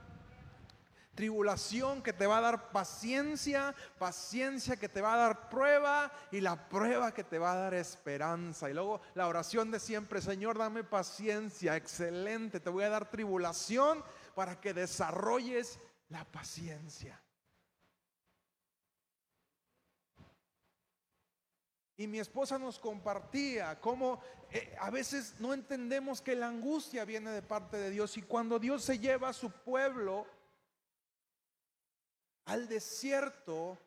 tribulación 1.15 2.01
que 2.01 2.13
te 2.13 2.25
va 2.25 2.37
a 2.37 2.41
dar 2.41 2.71
paciencia, 2.71 3.75
paciencia 3.99 4.77
que 4.77 4.89
te 4.89 5.01
va 5.01 5.13
a 5.13 5.17
dar 5.17 5.49
prueba 5.49 6.11
y 6.31 6.41
la 6.41 6.69
prueba 6.69 7.13
que 7.13 7.23
te 7.23 7.37
va 7.37 7.53
a 7.53 7.57
dar 7.57 7.73
esperanza. 7.73 8.69
Y 8.69 8.73
luego 8.73 9.01
la 9.13 9.27
oración 9.27 9.71
de 9.71 9.79
siempre, 9.79 10.21
Señor, 10.21 10.57
dame 10.57 10.83
paciencia, 10.83 11.75
excelente, 11.75 12.59
te 12.59 12.69
voy 12.69 12.83
a 12.83 12.89
dar 12.89 13.09
tribulación 13.09 14.03
para 14.35 14.59
que 14.59 14.73
desarrolles 14.73 15.79
la 16.09 16.23
paciencia. 16.25 17.21
Y 21.97 22.07
mi 22.07 22.19
esposa 22.19 22.57
nos 22.57 22.79
compartía 22.79 23.79
cómo 23.79 24.21
eh, 24.49 24.75
a 24.79 24.89
veces 24.89 25.35
no 25.39 25.53
entendemos 25.53 26.19
que 26.19 26.35
la 26.35 26.47
angustia 26.47 27.05
viene 27.05 27.29
de 27.29 27.43
parte 27.43 27.77
de 27.77 27.91
Dios 27.91 28.17
y 28.17 28.23
cuando 28.23 28.57
Dios 28.57 28.83
se 28.83 28.97
lleva 28.97 29.29
a 29.29 29.33
su 29.33 29.51
pueblo 29.51 30.25
al 32.45 32.67
desierto, 32.67 33.77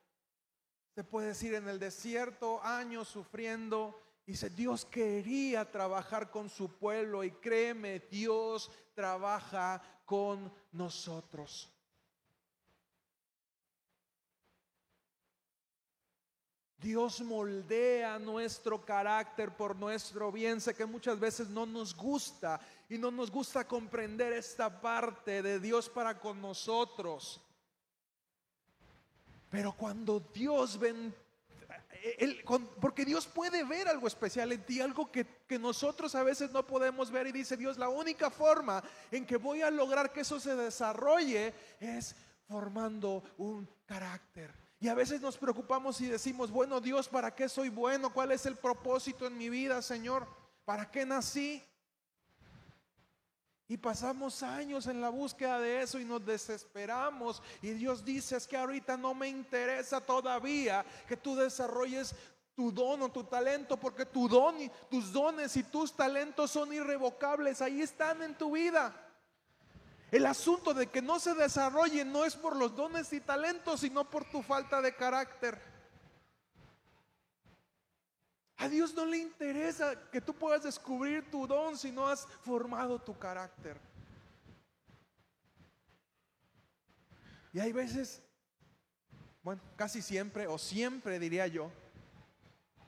se 0.94 1.04
puede 1.04 1.28
decir 1.28 1.54
en 1.54 1.68
el 1.68 1.78
desierto, 1.78 2.62
años 2.62 3.08
sufriendo, 3.08 4.00
dice, 4.26 4.50
Dios 4.50 4.84
quería 4.84 5.70
trabajar 5.70 6.30
con 6.30 6.48
su 6.48 6.78
pueblo 6.78 7.24
y 7.24 7.32
créeme, 7.32 8.00
Dios 8.10 8.70
trabaja 8.94 9.82
con 10.04 10.52
nosotros. 10.72 11.70
Dios 16.84 17.22
moldea 17.22 18.18
nuestro 18.18 18.84
carácter 18.84 19.56
por 19.56 19.74
nuestro 19.74 20.30
bien. 20.30 20.60
Sé 20.60 20.74
que 20.74 20.84
muchas 20.84 21.18
veces 21.18 21.48
no 21.48 21.64
nos 21.64 21.96
gusta 21.96 22.60
y 22.90 22.98
no 22.98 23.10
nos 23.10 23.30
gusta 23.30 23.66
comprender 23.66 24.34
esta 24.34 24.82
parte 24.82 25.42
de 25.42 25.58
Dios 25.58 25.88
para 25.88 26.20
con 26.20 26.42
nosotros. 26.42 27.40
Pero 29.54 29.70
cuando 29.70 30.18
Dios 30.18 30.80
ven, 30.80 31.14
porque 32.80 33.04
Dios 33.04 33.24
puede 33.24 33.62
ver 33.62 33.86
algo 33.86 34.08
especial 34.08 34.50
en 34.50 34.66
ti, 34.66 34.80
algo 34.80 35.12
que, 35.12 35.24
que 35.46 35.60
nosotros 35.60 36.12
a 36.16 36.24
veces 36.24 36.50
no 36.50 36.66
podemos 36.66 37.08
ver 37.12 37.28
y 37.28 37.30
dice 37.30 37.56
Dios, 37.56 37.78
la 37.78 37.88
única 37.88 38.30
forma 38.30 38.82
en 39.12 39.24
que 39.24 39.36
voy 39.36 39.62
a 39.62 39.70
lograr 39.70 40.12
que 40.12 40.22
eso 40.22 40.40
se 40.40 40.56
desarrolle 40.56 41.54
es 41.78 42.16
formando 42.48 43.22
un 43.38 43.68
carácter. 43.86 44.52
Y 44.80 44.88
a 44.88 44.94
veces 44.94 45.20
nos 45.20 45.38
preocupamos 45.38 46.00
y 46.00 46.08
decimos, 46.08 46.50
bueno 46.50 46.80
Dios, 46.80 47.08
¿para 47.08 47.32
qué 47.32 47.48
soy 47.48 47.68
bueno? 47.68 48.12
¿Cuál 48.12 48.32
es 48.32 48.46
el 48.46 48.56
propósito 48.56 49.24
en 49.28 49.38
mi 49.38 49.50
vida, 49.50 49.82
Señor? 49.82 50.26
¿Para 50.64 50.90
qué 50.90 51.06
nací? 51.06 51.62
Y 53.66 53.78
pasamos 53.78 54.42
años 54.42 54.86
en 54.86 55.00
la 55.00 55.08
búsqueda 55.08 55.58
de 55.58 55.82
eso 55.82 55.98
y 55.98 56.04
nos 56.04 56.24
desesperamos. 56.24 57.42
Y 57.62 57.70
Dios 57.70 58.04
dice, 58.04 58.36
es 58.36 58.46
que 58.46 58.56
ahorita 58.56 58.96
no 58.96 59.14
me 59.14 59.28
interesa 59.28 60.00
todavía 60.02 60.84
que 61.08 61.16
tú 61.16 61.34
desarrolles 61.34 62.14
tu 62.54 62.70
don 62.70 63.02
o 63.02 63.08
tu 63.08 63.24
talento, 63.24 63.76
porque 63.78 64.06
tu 64.06 64.28
don 64.28 64.60
y 64.60 64.70
tus 64.90 65.12
dones 65.12 65.56
y 65.56 65.64
tus 65.64 65.94
talentos 65.94 66.50
son 66.50 66.72
irrevocables, 66.72 67.60
ahí 67.60 67.82
están 67.82 68.22
en 68.22 68.36
tu 68.36 68.52
vida. 68.52 68.94
El 70.10 70.26
asunto 70.26 70.72
de 70.72 70.86
que 70.86 71.02
no 71.02 71.18
se 71.18 71.34
desarrolle 71.34 72.04
no 72.04 72.24
es 72.24 72.36
por 72.36 72.54
los 72.54 72.76
dones 72.76 73.12
y 73.12 73.20
talentos, 73.20 73.80
sino 73.80 74.08
por 74.08 74.24
tu 74.24 74.42
falta 74.42 74.80
de 74.80 74.94
carácter. 74.94 75.73
A 78.56 78.68
Dios 78.68 78.94
no 78.94 79.04
le 79.04 79.18
interesa 79.18 79.94
que 80.10 80.20
tú 80.20 80.34
puedas 80.34 80.62
descubrir 80.62 81.30
tu 81.30 81.46
don 81.46 81.76
si 81.76 81.90
no 81.90 82.06
has 82.06 82.26
formado 82.42 83.00
tu 83.00 83.18
carácter. 83.18 83.76
Y 87.52 87.60
hay 87.60 87.72
veces, 87.72 88.22
bueno, 89.42 89.62
casi 89.76 90.02
siempre 90.02 90.46
o 90.46 90.58
siempre 90.58 91.18
diría 91.18 91.46
yo, 91.46 91.70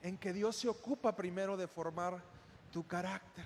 en 0.03 0.17
que 0.19 0.33
Dios 0.33 0.57
se 0.57 0.69
ocupa 0.69 1.17
primero 1.17 1.57
de 1.57 1.67
formar 1.67 2.23
tu 2.73 2.87
carácter. 2.87 3.45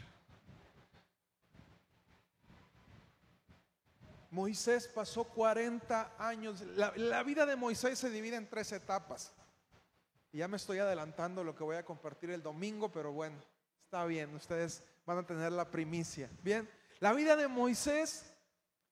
Moisés 4.31 4.87
pasó 4.87 5.25
40 5.25 6.15
años. 6.19 6.63
La, 6.77 7.23
vida 7.23 7.45
de 7.47 7.57
Moisés 7.57 7.99
se 7.99 8.11
divide 8.11 8.37
en 8.37 8.49
tres 8.49 8.71
etapas. 8.73 9.33
Y 10.33 10.38
ya 10.38 10.49
me 10.49 10.57
estoy 10.57 10.79
adelantando 10.79 11.43
lo 11.43 11.55
que 11.55 11.64
voy 11.64 11.77
a 11.77 11.85
compartir 11.85 12.31
el 12.31 12.43
domingo, 12.43 12.90
pero 12.90 13.12
bueno, 13.12 13.37
está 13.85 14.05
bien, 14.05 14.35
ustedes 14.35 14.83
van 15.05 15.19
a 15.19 15.27
tener 15.27 15.51
la 15.51 15.71
primicia. 15.71 16.31
Bien, 16.43 16.69
la 17.01 17.12
vida 17.12 17.35
de 17.35 17.49
Moisés, 17.49 18.33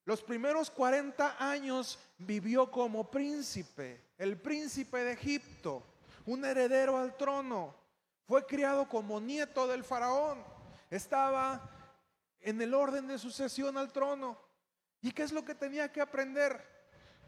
los 0.05 0.23
primeros 0.23 0.71
40 0.71 1.37
años 1.39 1.99
vivió 2.19 2.71
como 2.71 3.11
príncipe, 3.11 4.13
el 4.19 4.41
príncipe 4.41 4.99
de 5.05 5.13
Egipto, 5.13 5.85
un 6.27 6.45
heredero 6.45 6.97
al 6.97 7.17
trono. 7.17 7.75
Fue 8.27 8.45
criado 8.45 8.89
como 8.89 9.21
nieto 9.21 9.67
del 9.67 9.85
faraón. 9.85 10.45
Estaba 10.91 11.71
en 12.41 12.61
el 12.61 12.75
orden 12.75 13.07
de 13.07 13.19
sucesión 13.19 13.79
al 13.79 13.93
trono. 13.93 14.39
¿Y 15.01 15.13
qué 15.13 15.23
es 15.23 15.33
lo 15.33 15.45
que 15.45 15.55
tenía 15.55 15.93
que 15.93 16.01
aprender? 16.01 16.78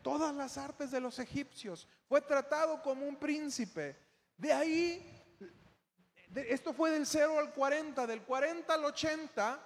Todas 0.03 0.35
las 0.35 0.57
artes 0.59 0.91
de 0.91 1.01
los 1.01 1.19
egipcios. 1.19 1.89
Fue 2.09 2.21
tratado 2.21 2.83
como 2.83 3.07
un 3.07 3.17
príncipe. 3.17 3.97
De 4.37 4.53
ahí, 4.53 5.25
esto 6.35 6.73
fue 6.73 6.91
del 6.91 7.07
0 7.07 7.39
al 7.39 7.53
40, 7.53 8.07
del 8.07 8.23
40 8.23 8.73
al 8.73 8.85
80, 8.85 9.61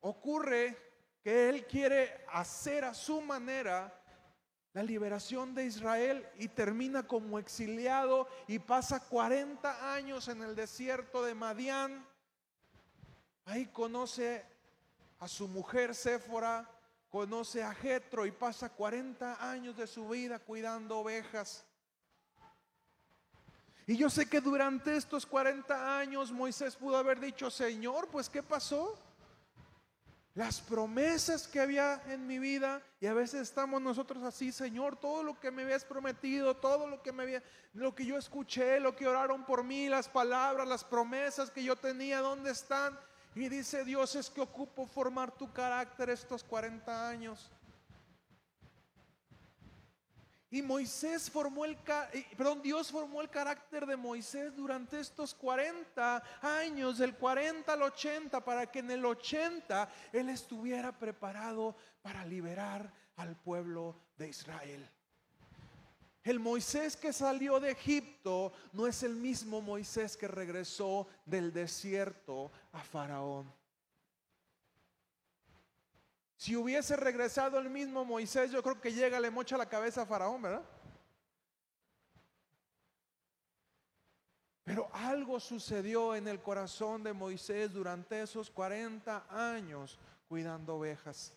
ocurre 0.00 0.76
que 1.22 1.48
él 1.48 1.66
quiere 1.66 2.24
hacer 2.32 2.84
a 2.84 2.94
su 2.94 3.20
manera 3.20 3.96
la 4.72 4.82
liberación 4.82 5.54
de 5.54 5.66
Israel 5.66 6.26
y 6.36 6.48
termina 6.48 7.06
como 7.06 7.38
exiliado 7.38 8.26
y 8.48 8.58
pasa 8.58 9.00
40 9.00 9.94
años 9.94 10.28
en 10.28 10.42
el 10.42 10.56
desierto 10.56 11.22
de 11.22 11.34
Madián. 11.34 12.06
Ahí 13.44 13.66
conoce 13.66 14.44
a 15.18 15.28
su 15.28 15.46
mujer 15.46 15.94
Séfora, 15.94 16.68
conoce 17.12 17.62
a 17.62 17.74
Jetro 17.74 18.24
y 18.24 18.30
pasa 18.30 18.70
40 18.70 19.50
años 19.50 19.76
de 19.76 19.86
su 19.86 20.08
vida 20.08 20.38
cuidando 20.38 20.98
ovejas. 20.98 21.62
Y 23.86 23.98
yo 23.98 24.08
sé 24.08 24.30
que 24.30 24.40
durante 24.40 24.96
estos 24.96 25.26
40 25.26 25.98
años 25.98 26.32
Moisés 26.32 26.74
pudo 26.74 26.96
haber 26.96 27.20
dicho, 27.20 27.50
Señor, 27.50 28.08
pues 28.08 28.30
¿qué 28.30 28.42
pasó? 28.42 28.98
Las 30.34 30.62
promesas 30.62 31.46
que 31.46 31.60
había 31.60 32.02
en 32.06 32.26
mi 32.26 32.38
vida, 32.38 32.80
y 32.98 33.06
a 33.06 33.12
veces 33.12 33.42
estamos 33.42 33.82
nosotros 33.82 34.22
así, 34.22 34.50
Señor, 34.50 34.96
todo 34.96 35.22
lo 35.22 35.38
que 35.38 35.50
me 35.50 35.64
habías 35.64 35.84
prometido, 35.84 36.56
todo 36.56 36.86
lo 36.86 37.02
que 37.02 37.12
me 37.12 37.24
había, 37.24 37.42
lo 37.74 37.94
que 37.94 38.06
yo 38.06 38.16
escuché, 38.16 38.80
lo 38.80 38.96
que 38.96 39.06
oraron 39.06 39.44
por 39.44 39.64
mí, 39.64 39.90
las 39.90 40.08
palabras, 40.08 40.66
las 40.66 40.82
promesas 40.82 41.50
que 41.50 41.62
yo 41.62 41.76
tenía, 41.76 42.20
¿dónde 42.20 42.52
están? 42.52 42.98
Y 43.34 43.48
dice 43.48 43.84
Dios, 43.84 44.14
es 44.14 44.28
que 44.28 44.42
ocupo 44.42 44.86
formar 44.86 45.30
tu 45.32 45.50
carácter 45.52 46.10
estos 46.10 46.44
40 46.44 47.08
años. 47.08 47.50
Y 50.50 50.60
Moisés 50.60 51.30
formó 51.30 51.64
el, 51.64 51.78
perdón, 52.36 52.60
Dios 52.60 52.90
formó 52.90 53.22
el 53.22 53.30
carácter 53.30 53.86
de 53.86 53.96
Moisés 53.96 54.54
durante 54.54 55.00
estos 55.00 55.32
40 55.32 56.22
años, 56.42 56.98
del 56.98 57.16
40 57.16 57.72
al 57.72 57.80
80, 57.80 58.44
para 58.44 58.70
que 58.70 58.80
en 58.80 58.90
el 58.90 59.02
80 59.02 59.88
él 60.12 60.28
estuviera 60.28 60.92
preparado 60.92 61.74
para 62.02 62.26
liberar 62.26 62.92
al 63.16 63.34
pueblo 63.34 63.96
de 64.18 64.28
Israel. 64.28 64.90
El 66.24 66.38
Moisés 66.38 66.96
que 66.96 67.12
salió 67.12 67.58
de 67.58 67.72
Egipto 67.72 68.52
no 68.72 68.86
es 68.86 69.02
el 69.02 69.16
mismo 69.16 69.60
Moisés 69.60 70.16
que 70.16 70.28
regresó 70.28 71.08
del 71.26 71.52
desierto 71.52 72.52
a 72.70 72.80
Faraón. 72.82 73.52
Si 76.36 76.56
hubiese 76.56 76.96
regresado 76.96 77.58
el 77.58 77.70
mismo 77.70 78.04
Moisés, 78.04 78.50
yo 78.50 78.62
creo 78.62 78.80
que 78.80 78.92
llega, 78.92 79.18
le 79.20 79.30
mocha 79.30 79.56
la 79.56 79.68
cabeza 79.68 80.02
a 80.02 80.06
Faraón, 80.06 80.42
¿verdad? 80.42 80.64
Pero 84.64 84.88
algo 84.92 85.40
sucedió 85.40 86.14
en 86.14 86.28
el 86.28 86.40
corazón 86.40 87.02
de 87.02 87.12
Moisés 87.12 87.72
durante 87.72 88.22
esos 88.22 88.48
40 88.50 89.26
años 89.28 89.98
cuidando 90.28 90.76
ovejas. 90.76 91.32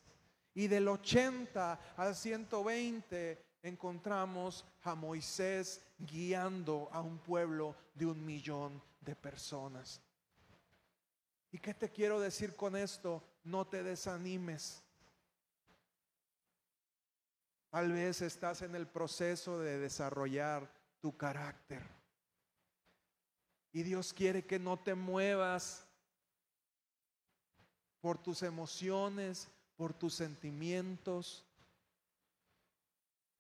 Y 0.54 0.68
del 0.68 0.88
80 0.88 1.80
al 1.98 2.16
120 2.16 3.44
encontramos 3.66 4.64
a 4.84 4.94
Moisés 4.94 5.82
guiando 5.98 6.88
a 6.92 7.02
un 7.02 7.18
pueblo 7.18 7.76
de 7.96 8.06
un 8.06 8.24
millón 8.24 8.82
de 9.02 9.16
personas. 9.16 10.00
¿Y 11.52 11.58
qué 11.58 11.74
te 11.74 11.90
quiero 11.90 12.20
decir 12.20 12.56
con 12.56 12.76
esto? 12.76 13.24
No 13.44 13.66
te 13.66 13.82
desanimes. 13.82 14.84
Tal 17.72 17.92
vez 17.92 18.22
estás 18.22 18.62
en 18.62 18.76
el 18.76 18.88
proceso 18.88 19.60
de 19.60 19.80
desarrollar 19.80 20.72
tu 21.02 21.18
carácter. 21.18 21.82
Y 23.74 23.82
Dios 23.82 24.14
quiere 24.14 24.46
que 24.46 24.60
no 24.60 24.78
te 24.78 24.94
muevas 24.94 25.88
por 28.00 28.20
tus 28.20 28.44
emociones, 28.44 29.50
por 29.76 29.94
tus 29.94 30.14
sentimientos, 30.14 31.46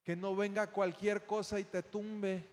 que 0.06 0.15
no 0.15 0.36
venga 0.36 0.68
cualquier 0.68 1.26
cosa 1.26 1.60
y 1.60 1.63
te 1.63 1.82
tumbe. 1.82 2.48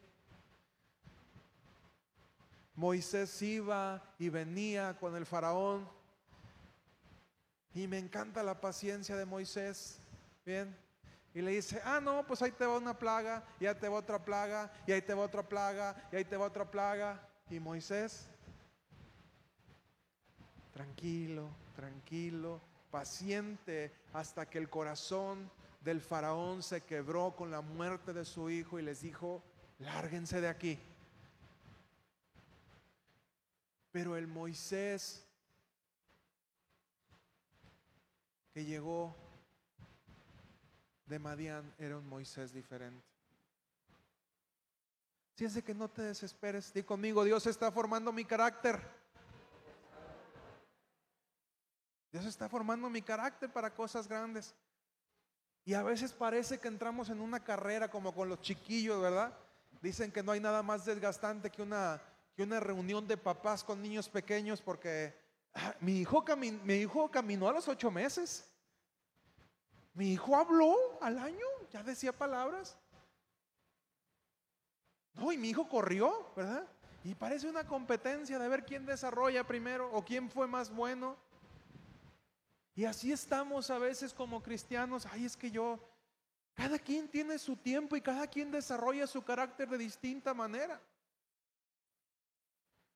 Moisés 2.74 3.42
iba 3.42 4.02
y 4.18 4.30
venía 4.30 4.96
con 4.98 5.14
el 5.14 5.26
faraón. 5.26 5.86
Y 7.74 7.86
me 7.86 7.98
encanta 7.98 8.42
la 8.42 8.58
paciencia 8.58 9.16
de 9.16 9.26
Moisés. 9.26 10.00
Bien. 10.46 10.74
Y 11.34 11.42
le 11.42 11.52
dice, 11.52 11.80
ah, 11.84 12.00
no, 12.00 12.26
pues 12.26 12.40
ahí 12.40 12.52
te 12.52 12.66
va 12.66 12.76
una 12.76 12.98
plaga, 12.98 13.42
y 13.58 13.66
ahí 13.66 13.74
te 13.74 13.88
va 13.88 13.98
otra 13.98 14.22
plaga, 14.22 14.70
y 14.86 14.92
ahí 14.92 15.00
te 15.00 15.14
va 15.14 15.22
otra 15.22 15.42
plaga, 15.42 15.96
y 16.12 16.16
ahí 16.16 16.24
te 16.24 16.36
va 16.36 16.46
otra 16.46 16.70
plaga. 16.70 17.26
Y 17.48 17.58
Moisés, 17.58 18.26
tranquilo, 20.74 21.48
tranquilo, 21.74 22.60
paciente, 22.90 23.92
hasta 24.12 24.44
que 24.48 24.58
el 24.58 24.68
corazón 24.68 25.50
del 25.82 26.00
faraón 26.00 26.62
se 26.62 26.82
quebró 26.82 27.34
con 27.34 27.50
la 27.50 27.60
muerte 27.60 28.12
de 28.12 28.24
su 28.24 28.50
hijo 28.50 28.78
y 28.78 28.82
les 28.82 29.00
dijo, 29.00 29.42
lárguense 29.78 30.40
de 30.40 30.48
aquí. 30.48 30.78
Pero 33.90 34.16
el 34.16 34.26
Moisés 34.26 35.26
que 38.52 38.64
llegó 38.64 39.16
de 41.06 41.18
Madián 41.18 41.74
era 41.78 41.98
un 41.98 42.08
Moisés 42.08 42.52
diferente. 42.52 43.04
Si 45.34 45.44
es 45.44 45.54
de 45.54 45.62
que 45.62 45.74
no 45.74 45.90
te 45.90 46.02
desesperes, 46.02 46.72
di 46.72 46.82
conmigo, 46.82 47.24
Dios 47.24 47.46
está 47.46 47.72
formando 47.72 48.12
mi 48.12 48.24
carácter. 48.24 48.80
Dios 52.12 52.26
está 52.26 52.48
formando 52.48 52.88
mi 52.90 53.02
carácter 53.02 53.50
para 53.50 53.74
cosas 53.74 54.06
grandes. 54.06 54.54
Y 55.64 55.74
a 55.74 55.82
veces 55.82 56.12
parece 56.12 56.58
que 56.58 56.68
entramos 56.68 57.08
en 57.08 57.20
una 57.20 57.44
carrera 57.44 57.88
como 57.88 58.14
con 58.14 58.28
los 58.28 58.40
chiquillos, 58.40 59.00
¿verdad? 59.00 59.32
Dicen 59.80 60.10
que 60.10 60.22
no 60.22 60.32
hay 60.32 60.40
nada 60.40 60.62
más 60.62 60.84
desgastante 60.84 61.50
que 61.50 61.62
una, 61.62 62.00
que 62.34 62.42
una 62.42 62.60
reunión 62.60 63.06
de 63.06 63.16
papás 63.16 63.62
con 63.62 63.80
niños 63.80 64.08
pequeños 64.08 64.60
porque 64.60 65.14
ah, 65.54 65.74
mi, 65.80 66.00
hijo 66.00 66.24
mi 66.64 66.74
hijo 66.74 67.10
caminó 67.10 67.48
a 67.48 67.52
los 67.52 67.68
ocho 67.68 67.90
meses. 67.90 68.48
Mi 69.94 70.12
hijo 70.12 70.36
habló 70.36 70.74
al 71.00 71.18
año, 71.18 71.46
ya 71.70 71.82
decía 71.82 72.12
palabras. 72.12 72.76
No, 75.14 75.30
y 75.32 75.38
mi 75.38 75.50
hijo 75.50 75.68
corrió, 75.68 76.32
¿verdad? 76.34 76.66
Y 77.04 77.14
parece 77.14 77.48
una 77.48 77.66
competencia 77.66 78.38
de 78.38 78.48
ver 78.48 78.64
quién 78.64 78.86
desarrolla 78.86 79.46
primero 79.46 79.90
o 79.92 80.04
quién 80.04 80.30
fue 80.30 80.46
más 80.46 80.70
bueno. 80.70 81.16
Y 82.74 82.84
así 82.84 83.12
estamos 83.12 83.70
a 83.70 83.78
veces 83.78 84.14
como 84.14 84.42
cristianos. 84.42 85.06
Ay, 85.10 85.26
es 85.26 85.36
que 85.36 85.50
yo, 85.50 85.78
cada 86.54 86.78
quien 86.78 87.08
tiene 87.08 87.38
su 87.38 87.56
tiempo 87.56 87.96
y 87.96 88.00
cada 88.00 88.26
quien 88.26 88.50
desarrolla 88.50 89.06
su 89.06 89.22
carácter 89.22 89.68
de 89.68 89.78
distinta 89.78 90.32
manera. 90.32 90.80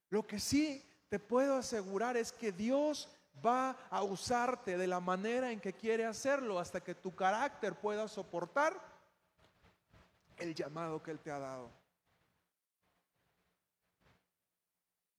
Lo 0.09 0.27
que 0.27 0.39
sí 0.39 0.83
te 1.09 1.19
puedo 1.19 1.57
asegurar 1.57 2.17
es 2.17 2.33
que 2.33 2.53
Dios 2.53 3.09
va 3.45 3.77
a 3.91 4.03
usarte 4.03 4.79
de 4.79 4.87
la 4.87 5.01
manera 5.01 5.51
en 5.51 5.61
que 5.61 5.73
quiere 5.73 6.07
hacerlo 6.07 6.59
hasta 6.59 6.83
que 6.83 6.95
tu 6.95 7.15
carácter 7.15 7.75
pueda 7.75 8.09
soportar 8.09 8.81
el 10.39 10.55
llamado 10.55 11.03
que 11.03 11.11
Él 11.11 11.21
te 11.21 11.31
ha 11.31 11.39
dado. 11.39 11.71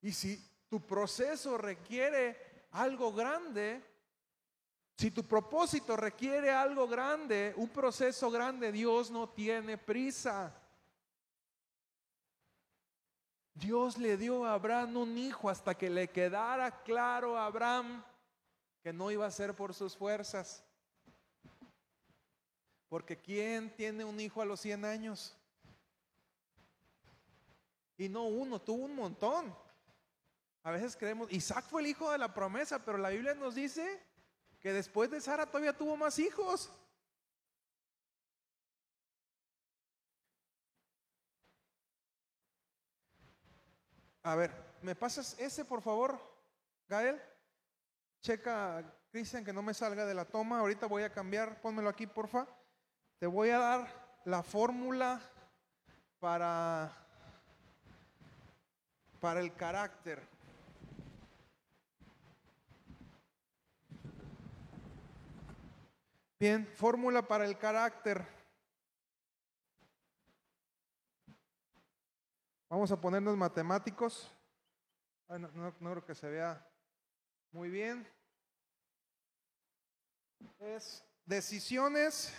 Y 0.00 0.12
si 0.12 0.44
tu 0.68 0.80
proceso 0.80 1.58
requiere 1.58 2.66
algo 2.72 3.12
grande, 3.12 3.82
si 4.98 5.12
tu 5.12 5.22
propósito 5.22 5.96
requiere 5.96 6.50
algo 6.50 6.88
grande, 6.88 7.54
un 7.56 7.68
proceso 7.68 8.32
grande, 8.32 8.72
Dios 8.72 9.12
no 9.12 9.28
tiene 9.28 9.78
prisa. 9.78 10.52
Dios 13.54 13.96
le 13.96 14.16
dio 14.16 14.44
a 14.44 14.54
Abraham 14.54 14.96
un 14.96 15.16
hijo 15.16 15.48
hasta 15.48 15.76
que 15.76 15.88
le 15.88 16.10
quedara 16.10 16.82
claro 16.82 17.38
a 17.38 17.46
Abraham 17.46 18.02
que 18.82 18.92
no 18.92 19.12
iba 19.12 19.24
a 19.24 19.30
ser 19.30 19.54
por 19.54 19.72
sus 19.72 19.96
fuerzas. 19.96 20.64
Porque 22.88 23.16
¿quién 23.16 23.72
tiene 23.76 24.04
un 24.04 24.18
hijo 24.18 24.42
a 24.42 24.46
los 24.46 24.58
100 24.58 24.84
años? 24.84 25.36
Y 27.96 28.08
no 28.08 28.24
uno, 28.24 28.60
tuvo 28.60 28.86
un 28.86 28.96
montón. 28.96 29.56
A 30.64 30.72
veces 30.72 30.96
creemos, 30.96 31.30
Isaac 31.30 31.66
fue 31.68 31.82
el 31.82 31.86
hijo 31.86 32.10
de 32.10 32.18
la 32.18 32.34
promesa, 32.34 32.84
pero 32.84 32.98
la 32.98 33.10
Biblia 33.10 33.34
nos 33.34 33.54
dice 33.54 34.07
que 34.60 34.72
después 34.72 35.10
de 35.10 35.20
Sara 35.20 35.46
todavía 35.46 35.76
tuvo 35.76 35.96
más 35.96 36.18
hijos. 36.18 36.70
A 44.22 44.34
ver, 44.34 44.52
¿me 44.82 44.94
pasas 44.94 45.38
ese 45.38 45.64
por 45.64 45.80
favor, 45.80 46.20
Gael? 46.88 47.20
Checa, 48.20 48.84
Cristian, 49.10 49.44
que 49.44 49.52
no 49.52 49.62
me 49.62 49.72
salga 49.72 50.04
de 50.04 50.14
la 50.14 50.26
toma. 50.26 50.58
Ahorita 50.58 50.86
voy 50.86 51.02
a 51.02 51.12
cambiar, 51.12 51.60
pónmelo 51.62 51.88
aquí, 51.88 52.06
porfa. 52.06 52.46
Te 53.18 53.26
voy 53.26 53.50
a 53.50 53.58
dar 53.58 54.20
la 54.24 54.42
fórmula 54.42 55.20
para, 56.20 56.92
para 59.20 59.40
el 59.40 59.54
carácter. 59.54 60.37
Bien, 66.40 66.64
fórmula 66.76 67.26
para 67.26 67.44
el 67.44 67.58
carácter. 67.58 68.24
Vamos 72.68 72.92
a 72.92 73.00
ponernos 73.00 73.36
matemáticos. 73.36 74.30
no, 75.28 75.38
no, 75.38 75.74
creo 75.74 76.04
que 76.04 76.14
se 76.14 76.28
vea 76.28 76.64
muy 77.50 77.70
bien. 77.70 78.06
Es 80.60 81.04
decisiones. 81.26 82.32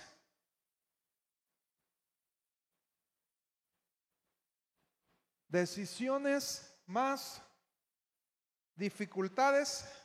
Decisiones 5.50 6.74
más 6.86 7.42
dificultades 8.76 9.99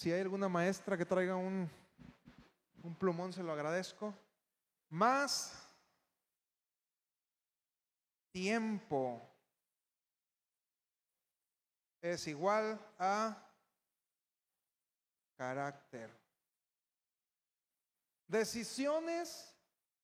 Si 0.00 0.10
hay 0.10 0.22
alguna 0.22 0.48
maestra 0.48 0.96
que 0.96 1.04
traiga 1.04 1.36
un, 1.36 1.70
plumón, 2.98 3.34
se 3.34 3.42
lo 3.42 3.52
agradezco. 3.52 4.14
Más 4.88 5.68
tiempo 8.32 9.20
es 12.00 12.26
igual 12.28 12.80
a 12.98 13.46
carácter. 15.36 16.10
Decisiones 18.26 19.54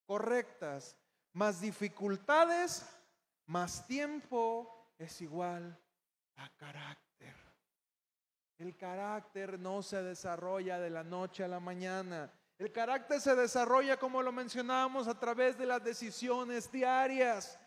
correctas 0.05 0.95
más 1.33 1.59
dificultades 1.63 2.85
más 3.47 3.87
tiempo 3.87 4.93
es 4.99 5.23
igual 5.23 5.75
a 6.37 6.51
carácter. 6.59 7.06
El 8.59 8.77
carácter 8.77 9.59
no 9.59 9.83
se 9.83 10.03
desarrolla 10.03 10.79
de 10.79 10.91
la 10.91 11.05
noche 11.05 11.45
a 11.45 11.49
la 11.49 11.61
mañana. 11.61 12.33
El 12.59 12.73
carácter 12.73 13.21
se 13.21 13.35
desarrolla, 13.35 13.99
como 13.99 14.23
lo 14.23 14.33
mencionábamos, 14.33 15.09
a 15.09 15.19
través 15.19 15.59
de 15.59 15.67
las 15.67 15.85
decisiones 15.85 16.73
diarias, 16.73 17.59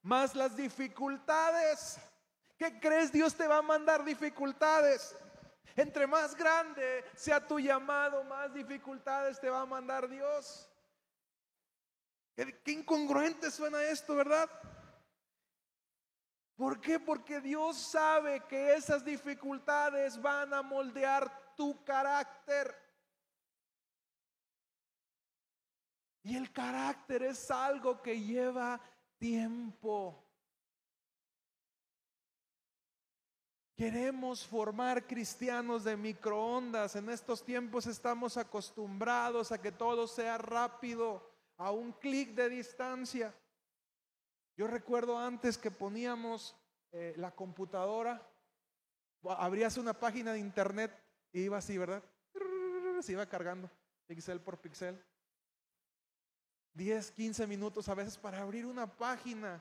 más 0.00 0.34
las 0.34 0.56
dificultades. 0.56 1.98
¿Qué 2.56 2.80
crees? 2.80 3.12
Dios 3.12 3.34
te 3.34 3.46
va 3.46 3.58
a 3.58 3.62
mandar 3.62 4.04
dificultades. 4.04 5.14
Entre 5.76 6.06
más 6.06 6.34
grande 6.34 7.04
sea 7.14 7.46
tu 7.46 7.58
llamado, 7.58 8.24
más 8.24 8.52
dificultades 8.54 9.38
te 9.38 9.50
va 9.50 9.62
a 9.62 9.66
mandar 9.66 10.08
Dios. 10.08 10.68
Qué, 12.34 12.72
incongruente 12.72 13.50
suena 13.50 13.82
esto, 13.84 14.14
¿verdad? 14.14 14.48
¿Por 16.62 16.80
qué? 16.80 17.00
Porque 17.00 17.40
Dios 17.40 17.76
sabe 17.76 18.46
que 18.46 18.74
esas 18.74 19.04
dificultades 19.04 20.22
van 20.22 20.54
a 20.54 20.62
moldear 20.62 21.56
tu 21.56 21.82
carácter. 21.82 22.72
Y 26.22 26.36
el 26.36 26.52
carácter 26.52 27.24
es 27.24 27.50
algo 27.50 28.00
que 28.00 28.20
lleva 28.20 28.80
tiempo. 29.18 30.24
Queremos 33.74 34.46
formar 34.46 35.04
cristianos 35.08 35.82
de 35.82 35.96
microondas. 35.96 36.94
En 36.94 37.10
estos 37.10 37.44
tiempos 37.44 37.88
estamos 37.88 38.36
acostumbrados 38.36 39.50
a 39.50 39.60
que 39.60 39.72
todo 39.72 40.06
sea 40.06 40.38
rápido, 40.38 41.28
a 41.56 41.72
un 41.72 41.90
clic 41.90 42.36
de 42.36 42.48
distancia. 42.48 43.34
Yo 44.62 44.68
recuerdo 44.68 45.18
antes 45.18 45.58
que 45.58 45.72
poníamos 45.72 46.54
eh, 46.92 47.14
la 47.16 47.32
computadora, 47.32 48.24
abrías 49.24 49.76
una 49.76 49.92
página 49.92 50.34
de 50.34 50.38
internet 50.38 50.96
y 51.32 51.40
iba 51.40 51.58
así, 51.58 51.76
¿verdad? 51.76 52.00
Se 53.00 53.10
iba 53.10 53.26
cargando 53.26 53.68
pixel 54.06 54.40
por 54.40 54.60
pixel. 54.60 55.04
10, 56.74 57.10
15 57.10 57.44
minutos 57.48 57.88
a 57.88 57.96
veces 57.96 58.16
para 58.16 58.40
abrir 58.40 58.64
una 58.64 58.86
página. 58.86 59.60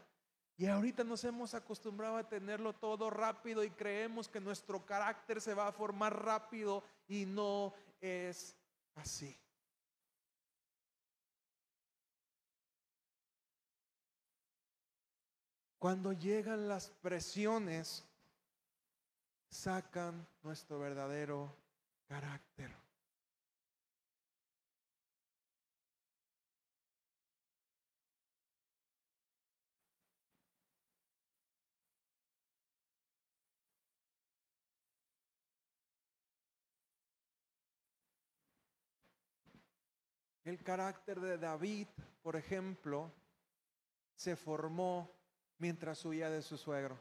Y 0.56 0.68
ahorita 0.68 1.04
nos 1.04 1.24
hemos 1.24 1.56
acostumbrado 1.56 2.18
a 2.18 2.30
tenerlo 2.30 2.72
todo 2.74 3.10
rápido 3.10 3.64
y 3.64 3.72
creemos 3.72 4.30
que 4.30 4.40
nuestro 4.40 4.86
carácter 4.86 5.42
se 5.42 5.56
va 5.56 5.68
a 5.68 5.72
formar 5.72 6.24
rápido 6.24 6.84
y 7.08 7.26
no 7.26 7.74
es 8.00 8.56
así. 8.94 9.36
Cuando 15.82 16.14
llegan 16.14 16.68
las 16.68 16.92
presiones, 16.92 18.06
sacan 19.50 20.28
nuestro 20.44 20.78
verdadero 20.78 21.58
carácter. 22.08 22.72
El 40.44 40.62
carácter 40.64 41.20
de 41.20 41.40
David, 41.40 41.88
por 42.22 42.36
ejemplo, 42.36 43.12
se 44.14 44.36
formó 44.36 45.21
mientras 45.62 46.04
huía 46.06 46.28
de 46.32 46.42
su 46.42 46.58
suegro. 46.58 47.00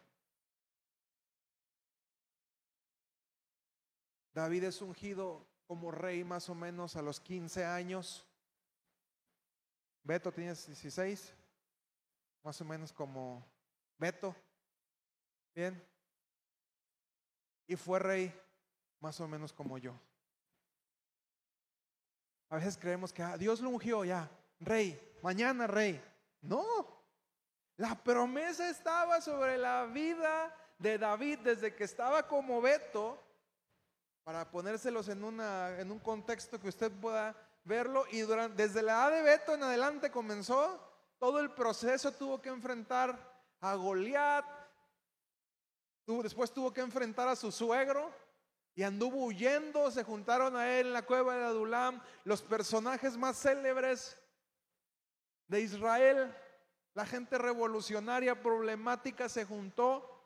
David 4.34 4.64
es 4.64 4.82
ungido 4.82 5.46
como 5.66 5.90
rey 5.90 6.24
más 6.24 6.46
o 6.50 6.54
menos 6.54 6.94
a 6.94 7.00
los 7.00 7.20
15 7.20 7.64
años. 7.64 8.26
Beto 10.02 10.30
tiene 10.30 10.54
16, 10.54 11.32
más 12.42 12.60
o 12.60 12.64
menos 12.66 12.92
como 12.92 13.42
Beto. 13.96 14.36
Bien. 15.54 15.82
Y 17.66 17.76
fue 17.76 17.98
rey 17.98 18.34
más 19.00 19.18
o 19.20 19.26
menos 19.26 19.54
como 19.54 19.78
yo. 19.78 19.98
A 22.50 22.56
veces 22.56 22.76
creemos 22.76 23.10
que 23.10 23.22
ah, 23.22 23.38
Dios 23.38 23.60
lo 23.60 23.70
ungió 23.70 24.04
ya, 24.04 24.30
rey, 24.58 25.00
mañana 25.22 25.66
rey. 25.66 25.98
No, 26.42 26.99
la 27.80 27.94
promesa 27.94 28.68
estaba 28.68 29.22
sobre 29.22 29.56
la 29.56 29.86
vida 29.86 30.54
de 30.78 30.98
David 30.98 31.38
desde 31.38 31.74
que 31.74 31.84
estaba 31.84 32.28
como 32.28 32.60
Beto, 32.60 33.18
para 34.22 34.50
ponérselos 34.50 35.08
en, 35.08 35.24
en 35.40 35.90
un 35.90 35.98
contexto 35.98 36.60
que 36.60 36.68
usted 36.68 36.92
pueda 36.92 37.34
verlo. 37.64 38.04
Y 38.10 38.20
desde 38.54 38.82
la 38.82 38.92
edad 38.92 39.10
de 39.12 39.22
Beto 39.22 39.54
en 39.54 39.62
adelante 39.62 40.10
comenzó 40.10 40.78
todo 41.18 41.40
el 41.40 41.52
proceso, 41.52 42.12
tuvo 42.12 42.42
que 42.42 42.50
enfrentar 42.50 43.18
a 43.62 43.74
Goliat, 43.76 44.44
después 46.06 46.52
tuvo 46.52 46.74
que 46.74 46.82
enfrentar 46.82 47.28
a 47.28 47.36
su 47.36 47.50
suegro, 47.50 48.14
y 48.74 48.82
anduvo 48.82 49.24
huyendo, 49.24 49.90
se 49.90 50.04
juntaron 50.04 50.54
a 50.54 50.70
él 50.70 50.88
en 50.88 50.92
la 50.92 51.06
cueva 51.06 51.34
de 51.34 51.46
Adulam, 51.46 52.02
los 52.24 52.42
personajes 52.42 53.16
más 53.16 53.40
célebres 53.40 54.18
de 55.48 55.62
Israel, 55.62 56.36
la 56.94 57.06
gente 57.06 57.38
revolucionaria, 57.38 58.40
problemática, 58.40 59.28
se 59.28 59.44
juntó 59.44 60.20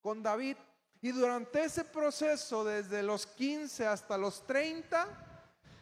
con 0.00 0.22
David. 0.22 0.56
Y 1.00 1.12
durante 1.12 1.64
ese 1.64 1.84
proceso, 1.84 2.64
desde 2.64 3.02
los 3.02 3.26
15 3.26 3.86
hasta 3.86 4.16
los 4.16 4.46
30, 4.46 5.06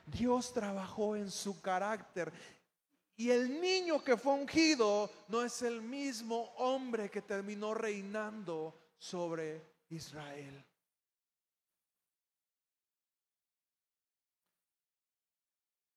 Dios 0.07 0.53
trabajó 0.53 1.17
en 1.17 1.31
su 1.31 1.61
carácter. 1.61 2.33
Y 3.17 3.31
el 3.31 3.61
niño 3.61 4.03
que 4.03 4.17
fue 4.17 4.33
ungido 4.33 5.11
no 5.29 5.43
es 5.43 5.63
el 5.63 5.81
mismo 5.81 6.53
hombre 6.57 7.11
que 7.11 7.23
terminó 7.23 7.73
reinando 7.73 8.75
sobre 8.99 9.63
Israel. 9.91 10.65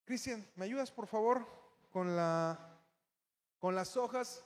Cristian, 0.06 0.48
¿me 0.56 0.66
ayudas 0.66 0.90
por 0.90 1.08
favor 1.08 1.46
con, 1.92 2.16
la, 2.16 2.77
con 3.60 3.76
las 3.76 3.98
hojas? 3.98 4.44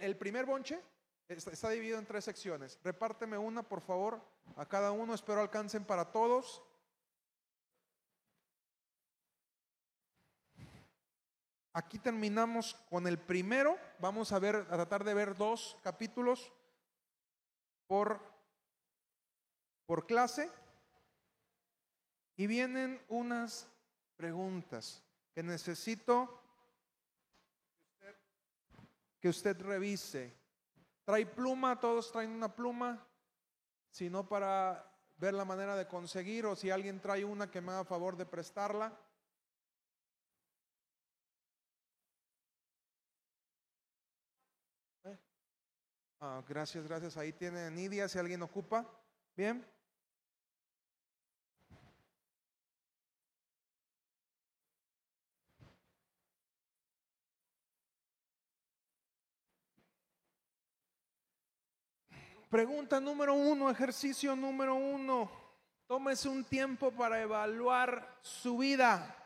el 0.00 0.16
primer 0.16 0.44
bonche 0.44 0.82
está, 1.28 1.70
dividido 1.70 1.98
en 1.98 2.06
tres 2.06 2.24
secciones. 2.24 2.78
Repárteme 2.82 3.38
una, 3.38 3.62
por 3.62 3.80
favor, 3.80 4.20
a 4.56 4.66
cada 4.66 4.92
uno. 4.92 5.14
Espero 5.14 5.40
alcancen 5.40 5.84
para 5.84 6.10
todos. 6.10 6.62
Aquí 11.72 11.98
terminamos 11.98 12.74
con 12.90 13.06
el 13.06 13.18
primero. 13.18 13.78
Vamos 13.98 14.32
a 14.32 14.38
ver, 14.38 14.56
a 14.56 14.74
tratar 14.76 15.04
de 15.04 15.14
ver 15.14 15.36
dos 15.36 15.78
capítulos 15.82 16.52
por, 17.86 18.20
por 19.86 20.06
clase. 20.06 20.50
Y 22.36 22.46
vienen 22.46 23.00
unas 23.08 23.68
preguntas 24.16 25.02
que 25.34 25.42
necesito 25.42 26.41
que 29.22 29.28
usted 29.28 29.56
revise. 29.62 30.36
¿Trae 31.04 31.24
pluma? 31.24 31.78
¿Todos 31.78 32.10
traen 32.10 32.32
una 32.32 32.52
pluma? 32.52 33.06
Si 33.88 34.10
no, 34.10 34.28
para 34.28 34.84
ver 35.16 35.32
la 35.32 35.44
manera 35.44 35.76
de 35.76 35.86
conseguir 35.86 36.44
o 36.44 36.56
si 36.56 36.70
alguien 36.70 37.00
trae 37.00 37.24
una 37.24 37.48
que 37.48 37.60
me 37.60 37.70
haga 37.70 37.84
favor 37.84 38.16
de 38.16 38.26
prestarla. 38.26 38.92
¿Eh? 45.04 45.16
Ah, 46.18 46.42
gracias, 46.48 46.82
gracias. 46.82 47.16
Ahí 47.16 47.32
tiene 47.32 47.70
Nidia 47.70 48.08
si 48.08 48.18
alguien 48.18 48.42
ocupa. 48.42 48.84
Bien. 49.36 49.64
Pregunta 62.52 63.00
número 63.00 63.32
uno, 63.32 63.70
ejercicio 63.70 64.36
número 64.36 64.74
uno. 64.74 65.30
Tómese 65.86 66.28
un 66.28 66.44
tiempo 66.44 66.92
para 66.92 67.18
evaluar 67.18 68.18
su 68.20 68.58
vida. 68.58 69.16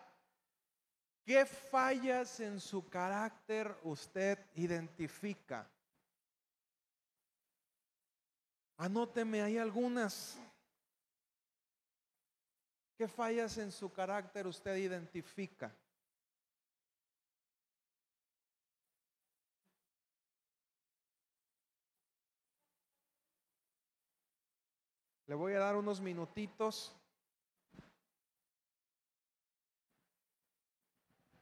¿Qué 1.24 1.44
fallas 1.44 2.38
en 2.38 2.60
su 2.60 2.88
carácter 2.88 3.76
usted 3.82 4.38
identifica? 4.54 5.68
Anóteme, 8.76 9.42
hay 9.42 9.58
algunas. 9.58 10.38
¿Qué 12.96 13.08
fallas 13.08 13.58
en 13.58 13.72
su 13.72 13.92
carácter 13.92 14.46
usted 14.46 14.76
identifica? 14.76 15.74
Le 25.26 25.34
voy 25.34 25.54
a 25.54 25.58
dar 25.58 25.74
unos 25.74 26.00
minutitos 26.00 26.94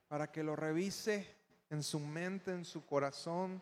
para 0.07 0.31
que 0.31 0.43
lo 0.43 0.55
revise 0.55 1.27
en 1.69 1.83
su 1.83 1.99
mente, 1.99 2.51
en 2.51 2.65
su 2.65 2.83
corazón. 2.85 3.61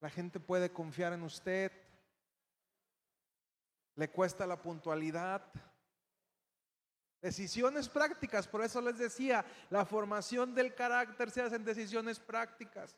La 0.00 0.10
gente 0.10 0.40
puede 0.40 0.72
confiar 0.72 1.12
en 1.12 1.22
usted. 1.22 1.70
Le 3.94 4.10
cuesta 4.10 4.46
la 4.46 4.60
puntualidad. 4.60 5.42
Decisiones 7.22 7.88
prácticas, 7.88 8.46
por 8.48 8.62
eso 8.62 8.80
les 8.80 8.98
decía, 8.98 9.44
la 9.70 9.84
formación 9.84 10.54
del 10.54 10.74
carácter 10.74 11.30
se 11.30 11.42
hace 11.42 11.56
en 11.56 11.64
decisiones 11.64 12.18
prácticas. 12.18 12.96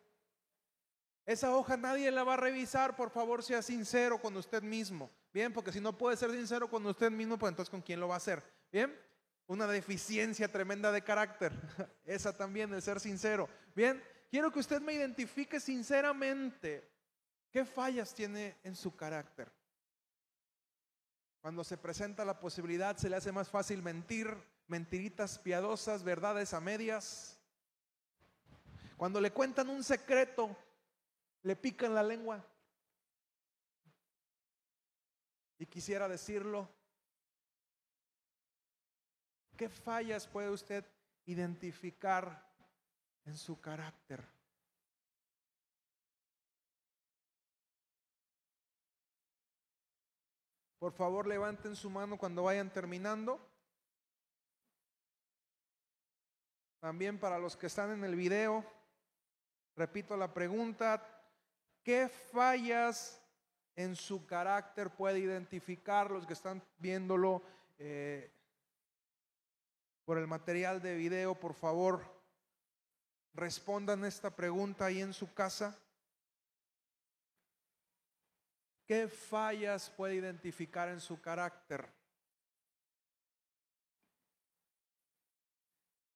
Esa 1.24 1.54
hoja 1.54 1.76
nadie 1.76 2.10
la 2.10 2.24
va 2.24 2.34
a 2.34 2.38
revisar, 2.38 2.96
por 2.96 3.10
favor 3.10 3.42
sea 3.42 3.60
sincero 3.60 4.20
con 4.20 4.36
usted 4.36 4.62
mismo. 4.62 5.10
Bien, 5.32 5.52
porque 5.52 5.72
si 5.72 5.80
no 5.80 5.96
puede 5.96 6.16
ser 6.16 6.30
sincero 6.30 6.68
con 6.68 6.84
usted 6.86 7.10
mismo, 7.10 7.38
pues 7.38 7.50
entonces 7.50 7.70
con 7.70 7.82
quién 7.82 8.00
lo 8.00 8.08
va 8.08 8.14
a 8.14 8.18
hacer. 8.18 8.42
Bien, 8.72 8.94
una 9.46 9.66
deficiencia 9.66 10.50
tremenda 10.50 10.90
de 10.92 11.02
carácter. 11.02 11.52
Esa 12.04 12.36
también, 12.36 12.72
el 12.72 12.82
ser 12.82 13.00
sincero. 13.00 13.48
Bien, 13.74 14.02
quiero 14.30 14.50
que 14.50 14.60
usted 14.60 14.80
me 14.80 14.94
identifique 14.94 15.60
sinceramente 15.60 16.88
qué 17.50 17.64
fallas 17.64 18.14
tiene 18.14 18.56
en 18.62 18.74
su 18.74 18.94
carácter. 18.94 19.50
Cuando 21.40 21.64
se 21.64 21.76
presenta 21.76 22.24
la 22.24 22.40
posibilidad, 22.40 22.96
se 22.96 23.08
le 23.08 23.16
hace 23.16 23.32
más 23.32 23.48
fácil 23.48 23.82
mentir, 23.82 24.36
mentiritas 24.66 25.38
piadosas, 25.38 26.02
verdades 26.02 26.52
a 26.52 26.60
medias. 26.60 27.38
Cuando 28.96 29.20
le 29.20 29.30
cuentan 29.30 29.70
un 29.70 29.84
secreto, 29.84 30.56
le 31.42 31.56
pican 31.56 31.94
la 31.94 32.02
lengua. 32.02 32.44
Y 35.58 35.66
quisiera 35.66 36.08
decirlo, 36.08 36.68
¿qué 39.56 39.68
fallas 39.68 40.26
puede 40.26 40.50
usted 40.50 40.84
identificar 41.26 42.48
en 43.24 43.36
su 43.36 43.60
carácter? 43.60 44.24
Por 50.78 50.92
favor, 50.92 51.26
levanten 51.26 51.74
su 51.74 51.90
mano 51.90 52.16
cuando 52.16 52.44
vayan 52.44 52.72
terminando. 52.72 53.40
También 56.78 57.18
para 57.18 57.38
los 57.38 57.56
que 57.56 57.66
están 57.66 57.90
en 57.90 58.04
el 58.04 58.14
video. 58.14 58.64
Repito 59.74 60.16
la 60.16 60.32
pregunta, 60.32 61.04
¿qué 61.82 62.08
fallas 62.08 63.20
en 63.78 63.94
su 63.94 64.26
carácter 64.26 64.90
puede 64.90 65.20
identificar 65.20 66.10
los 66.10 66.26
que 66.26 66.32
están 66.32 66.60
viéndolo 66.78 67.44
eh, 67.78 68.28
por 70.04 70.18
el 70.18 70.26
material 70.26 70.82
de 70.82 70.96
video? 70.96 71.36
Por 71.36 71.54
favor, 71.54 72.02
respondan 73.34 74.04
esta 74.04 74.34
pregunta 74.34 74.86
ahí 74.86 75.00
en 75.00 75.12
su 75.12 75.32
casa. 75.32 75.78
¿Qué 78.84 79.06
fallas 79.06 79.88
puede 79.90 80.16
identificar 80.16 80.88
en 80.88 80.98
su 81.00 81.20
carácter? 81.20 81.88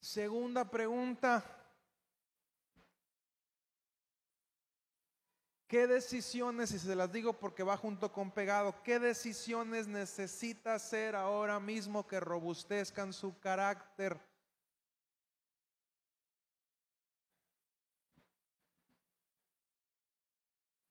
Segunda 0.00 0.68
pregunta. 0.68 1.61
¿Qué 5.72 5.86
decisiones, 5.86 6.70
y 6.72 6.78
se 6.78 6.94
las 6.94 7.10
digo 7.10 7.32
porque 7.32 7.62
va 7.62 7.78
junto 7.78 8.12
con 8.12 8.30
pegado, 8.30 8.74
qué 8.82 8.98
decisiones 8.98 9.88
necesita 9.88 10.74
hacer 10.74 11.16
ahora 11.16 11.58
mismo 11.58 12.06
que 12.06 12.20
robustezcan 12.20 13.14
su 13.14 13.38
carácter? 13.38 14.20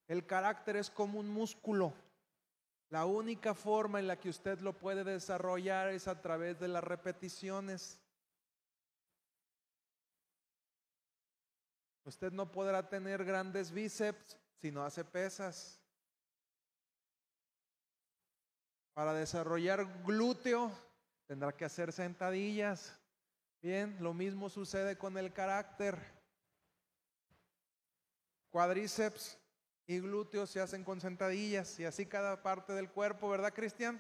El 0.08 0.26
carácter 0.26 0.78
es 0.78 0.90
como 0.90 1.20
un 1.20 1.30
músculo. 1.30 1.94
La 2.90 3.06
única 3.06 3.54
forma 3.54 4.00
en 4.00 4.08
la 4.08 4.20
que 4.20 4.30
usted 4.30 4.62
lo 4.62 4.74
puede 4.74 5.04
desarrollar 5.04 5.90
es 5.90 6.08
a 6.08 6.20
través 6.20 6.60
de 6.60 6.70
las 6.70 6.84
repeticiones. 6.84 8.00
Usted 12.04 12.32
no 12.32 12.52
podrá 12.52 12.90
tener 12.90 13.24
grandes 13.24 13.70
bíceps 13.70 14.41
si 14.62 14.72
no 14.72 14.86
hace 14.86 15.04
pesas. 15.04 15.80
Para 18.94 19.14
desarrollar 19.14 20.04
glúteo 20.04 20.72
tendrá 21.26 21.52
que 21.52 21.66
hacer 21.66 21.92
sentadillas. 21.92 22.96
Bien, 23.62 23.98
lo 24.00 24.14
mismo 24.14 24.50
sucede 24.50 24.98
con 24.98 25.18
el 25.18 25.34
carácter. 25.34 25.98
Cuadríceps 28.52 29.38
y 29.88 30.00
glúteos 30.00 30.50
se 30.50 30.62
hacen 30.62 30.84
con 30.84 31.02
sentadillas 31.02 31.80
y 31.80 31.86
así 31.86 32.06
cada 32.06 32.44
parte 32.44 32.74
del 32.74 32.90
cuerpo, 32.90 33.30
¿verdad, 33.30 33.54
Cristian? 33.54 34.00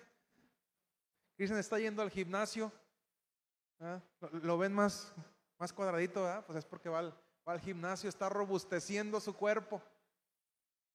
Cristian 1.37 1.59
está 1.59 1.79
yendo 1.79 2.01
al 2.03 2.11
gimnasio. 2.11 2.71
¿ah? 3.79 3.99
¿Lo 4.43 4.57
ven 4.57 4.73
más, 4.73 5.11
más 5.57 5.73
cuadradito? 5.73 6.23
¿verdad? 6.23 6.45
Pues 6.45 6.59
es 6.59 6.65
porque 6.65 6.89
va 6.89 6.99
al, 6.99 7.11
va 7.47 7.53
al 7.53 7.61
gimnasio, 7.61 8.09
está 8.09 8.29
robusteciendo 8.29 9.19
su 9.19 9.33
cuerpo. 9.33 9.81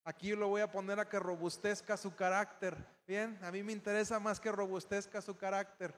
Aquí 0.07 0.37
lo 0.37 0.47
voy 0.47 0.61
a 0.61 0.71
poner 0.71 1.01
a 1.01 1.09
que 1.09 1.19
robustezca 1.19 1.97
su 1.97 2.15
carácter. 2.15 2.77
Bien, 3.09 3.37
a 3.43 3.51
mí 3.51 3.65
me 3.65 3.73
interesa 3.73 4.21
más 4.21 4.39
que 4.39 4.53
robustezca 4.53 5.21
su 5.21 5.37
carácter. 5.37 5.93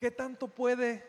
¿Qué 0.00 0.10
tanto 0.10 0.48
puede 0.48 1.04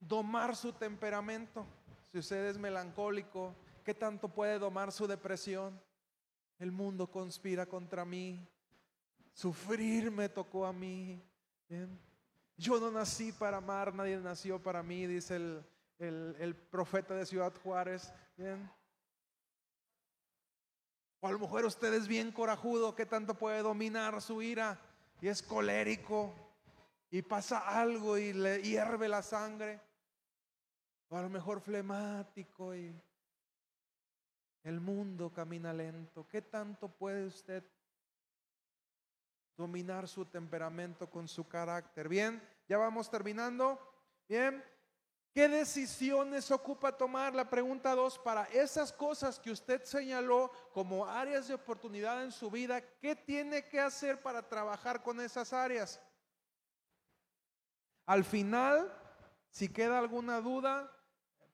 domar 0.00 0.56
su 0.56 0.72
temperamento? 0.72 1.66
Si 2.06 2.20
usted 2.20 2.46
es 2.46 2.56
melancólico, 2.56 3.54
¿qué 3.84 3.92
tanto 3.92 4.30
puede 4.30 4.58
domar 4.58 4.90
su 4.92 5.06
depresión? 5.06 5.78
El 6.58 6.72
mundo 6.72 7.10
conspira 7.10 7.66
contra 7.66 8.06
mí. 8.06 8.48
Sufrir 9.34 10.10
me 10.10 10.30
tocó 10.30 10.64
a 10.64 10.72
mí. 10.72 11.22
Bien. 11.68 12.00
Yo 12.56 12.80
no 12.80 12.90
nací 12.90 13.32
para 13.32 13.58
amar, 13.58 13.94
nadie 13.94 14.16
nació 14.16 14.62
para 14.62 14.82
mí, 14.82 15.06
dice 15.06 15.62
el, 15.98 16.56
profeta 16.70 17.14
de 17.14 17.26
Ciudad 17.26 17.52
Juárez. 17.62 18.12
Bien. 18.36 18.70
O 21.20 21.28
a 21.28 21.32
lo 21.32 21.38
mejor 21.38 21.66
usted 21.66 21.92
es 21.92 22.08
bien 22.08 22.32
corajudo, 22.32 22.94
que 22.94 23.04
tanto 23.04 23.34
puede 23.34 23.60
dominar 23.60 24.22
su 24.22 24.40
ira 24.40 24.80
y 25.20 25.28
es 25.28 25.42
colérico 25.42 26.34
y 27.10 27.20
pasa 27.22 27.58
algo 27.58 28.16
y 28.16 28.32
le 28.32 28.62
hierve 28.62 29.08
la 29.08 29.22
sangre. 29.22 29.80
O 31.08 31.16
a 31.16 31.22
lo 31.22 31.28
mejor 31.28 31.60
flemático 31.60 32.74
y 32.74 32.94
el 34.64 34.80
mundo 34.80 35.30
camina 35.30 35.74
lento. 35.74 36.26
¿Qué 36.26 36.40
tanto 36.40 36.88
puede 36.88 37.26
usted 37.26 37.62
dominar 39.56 40.06
su 40.06 40.24
temperamento 40.26 41.08
con 41.08 41.26
su 41.26 41.48
carácter. 41.48 42.08
Bien, 42.08 42.40
ya 42.68 42.78
vamos 42.78 43.10
terminando. 43.10 43.78
Bien, 44.28 44.64
¿qué 45.32 45.48
decisiones 45.48 46.50
ocupa 46.50 46.96
tomar? 46.96 47.34
La 47.34 47.48
pregunta 47.48 47.94
dos, 47.94 48.18
para 48.18 48.44
esas 48.44 48.92
cosas 48.92 49.38
que 49.38 49.50
usted 49.50 49.82
señaló 49.84 50.50
como 50.72 51.06
áreas 51.06 51.48
de 51.48 51.54
oportunidad 51.54 52.22
en 52.24 52.32
su 52.32 52.50
vida, 52.50 52.80
¿qué 53.00 53.14
tiene 53.14 53.68
que 53.68 53.80
hacer 53.80 54.20
para 54.20 54.48
trabajar 54.48 55.02
con 55.02 55.20
esas 55.20 55.52
áreas? 55.52 56.00
Al 58.06 58.24
final, 58.24 58.92
si 59.50 59.68
queda 59.68 59.98
alguna 59.98 60.40
duda, 60.40 60.92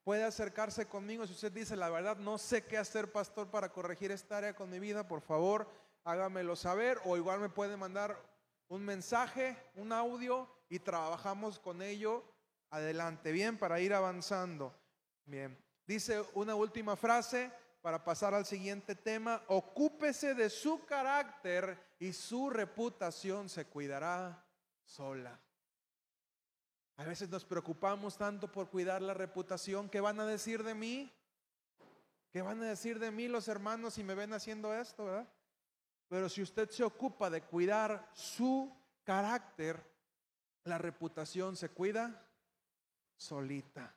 puede 0.05 0.25
acercarse 0.25 0.87
conmigo. 0.87 1.27
Si 1.27 1.33
usted 1.33 1.53
dice, 1.53 1.77
la 1.77 1.91
verdad, 1.91 2.17
no 2.17 2.39
sé 2.39 2.65
qué 2.67 2.77
hacer, 2.79 3.11
pastor, 3.11 3.51
para 3.51 3.73
corregir 3.73 4.11
esta 4.11 4.39
área 4.39 4.55
con 4.55 4.71
mi 4.71 4.79
vida, 4.79 5.07
por 5.07 5.21
favor, 5.21 5.69
hágamelo 6.05 6.57
saber 6.57 7.01
o 7.05 7.17
igual 7.17 7.41
me 7.41 7.49
puede 7.49 7.77
mandar 7.77 8.19
un 8.73 8.87
mensaje, 8.87 9.55
un 9.75 9.93
audio 9.93 10.49
y 10.71 10.79
trabajamos 10.79 11.59
con 11.59 11.83
ello 11.83 12.25
adelante, 12.71 13.31
bien, 13.31 13.59
para 13.59 13.81
ir 13.81 13.93
avanzando. 13.93 14.75
Bien, 15.27 15.63
dice 15.87 16.25
una 16.33 16.55
última 16.55 16.97
frase 16.97 17.53
para 17.83 18.03
pasar 18.03 18.33
al 18.33 18.47
siguiente 18.47 18.95
tema, 18.95 19.43
ocúpese 19.49 20.35
de 20.35 20.49
su 20.49 20.87
carácter 20.87 21.79
y 21.99 22.15
su 22.15 22.49
reputación 22.49 23.51
se 23.51 23.67
cuidará 23.67 24.43
sola. 24.87 25.39
A 26.97 27.05
veces 27.05 27.29
nos 27.29 27.45
preocupamos 27.45 28.17
tanto 28.17 28.51
por 28.51 28.71
cuidar 28.71 29.03
la 29.03 29.13
reputación, 29.13 29.91
¿qué 29.91 30.01
van 30.01 30.19
a 30.19 30.25
decir 30.25 30.63
de 30.63 30.75
mí? 30.75 31.13
¿Qué 32.31 32.41
van 32.41 32.63
a 32.63 32.69
decir 32.69 32.99
de 32.99 33.11
mí 33.11 33.29
los 33.29 33.49
hermanos 33.49 33.93
si 33.93 34.03
me 34.03 34.15
ven 34.15 34.33
haciendo 34.33 34.73
esto, 34.75 35.05
verdad? 35.05 35.29
Pero 36.13 36.29
si 36.29 36.43
usted 36.43 36.69
se 36.69 36.85
ocupa 36.85 37.31
de 37.31 37.41
cuidar 37.41 38.11
su 38.13 38.71
carácter, 39.03 39.83
la 40.65 40.77
reputación 40.77 41.57
se 41.57 41.71
cuida 41.71 42.29
solita. 43.17 43.97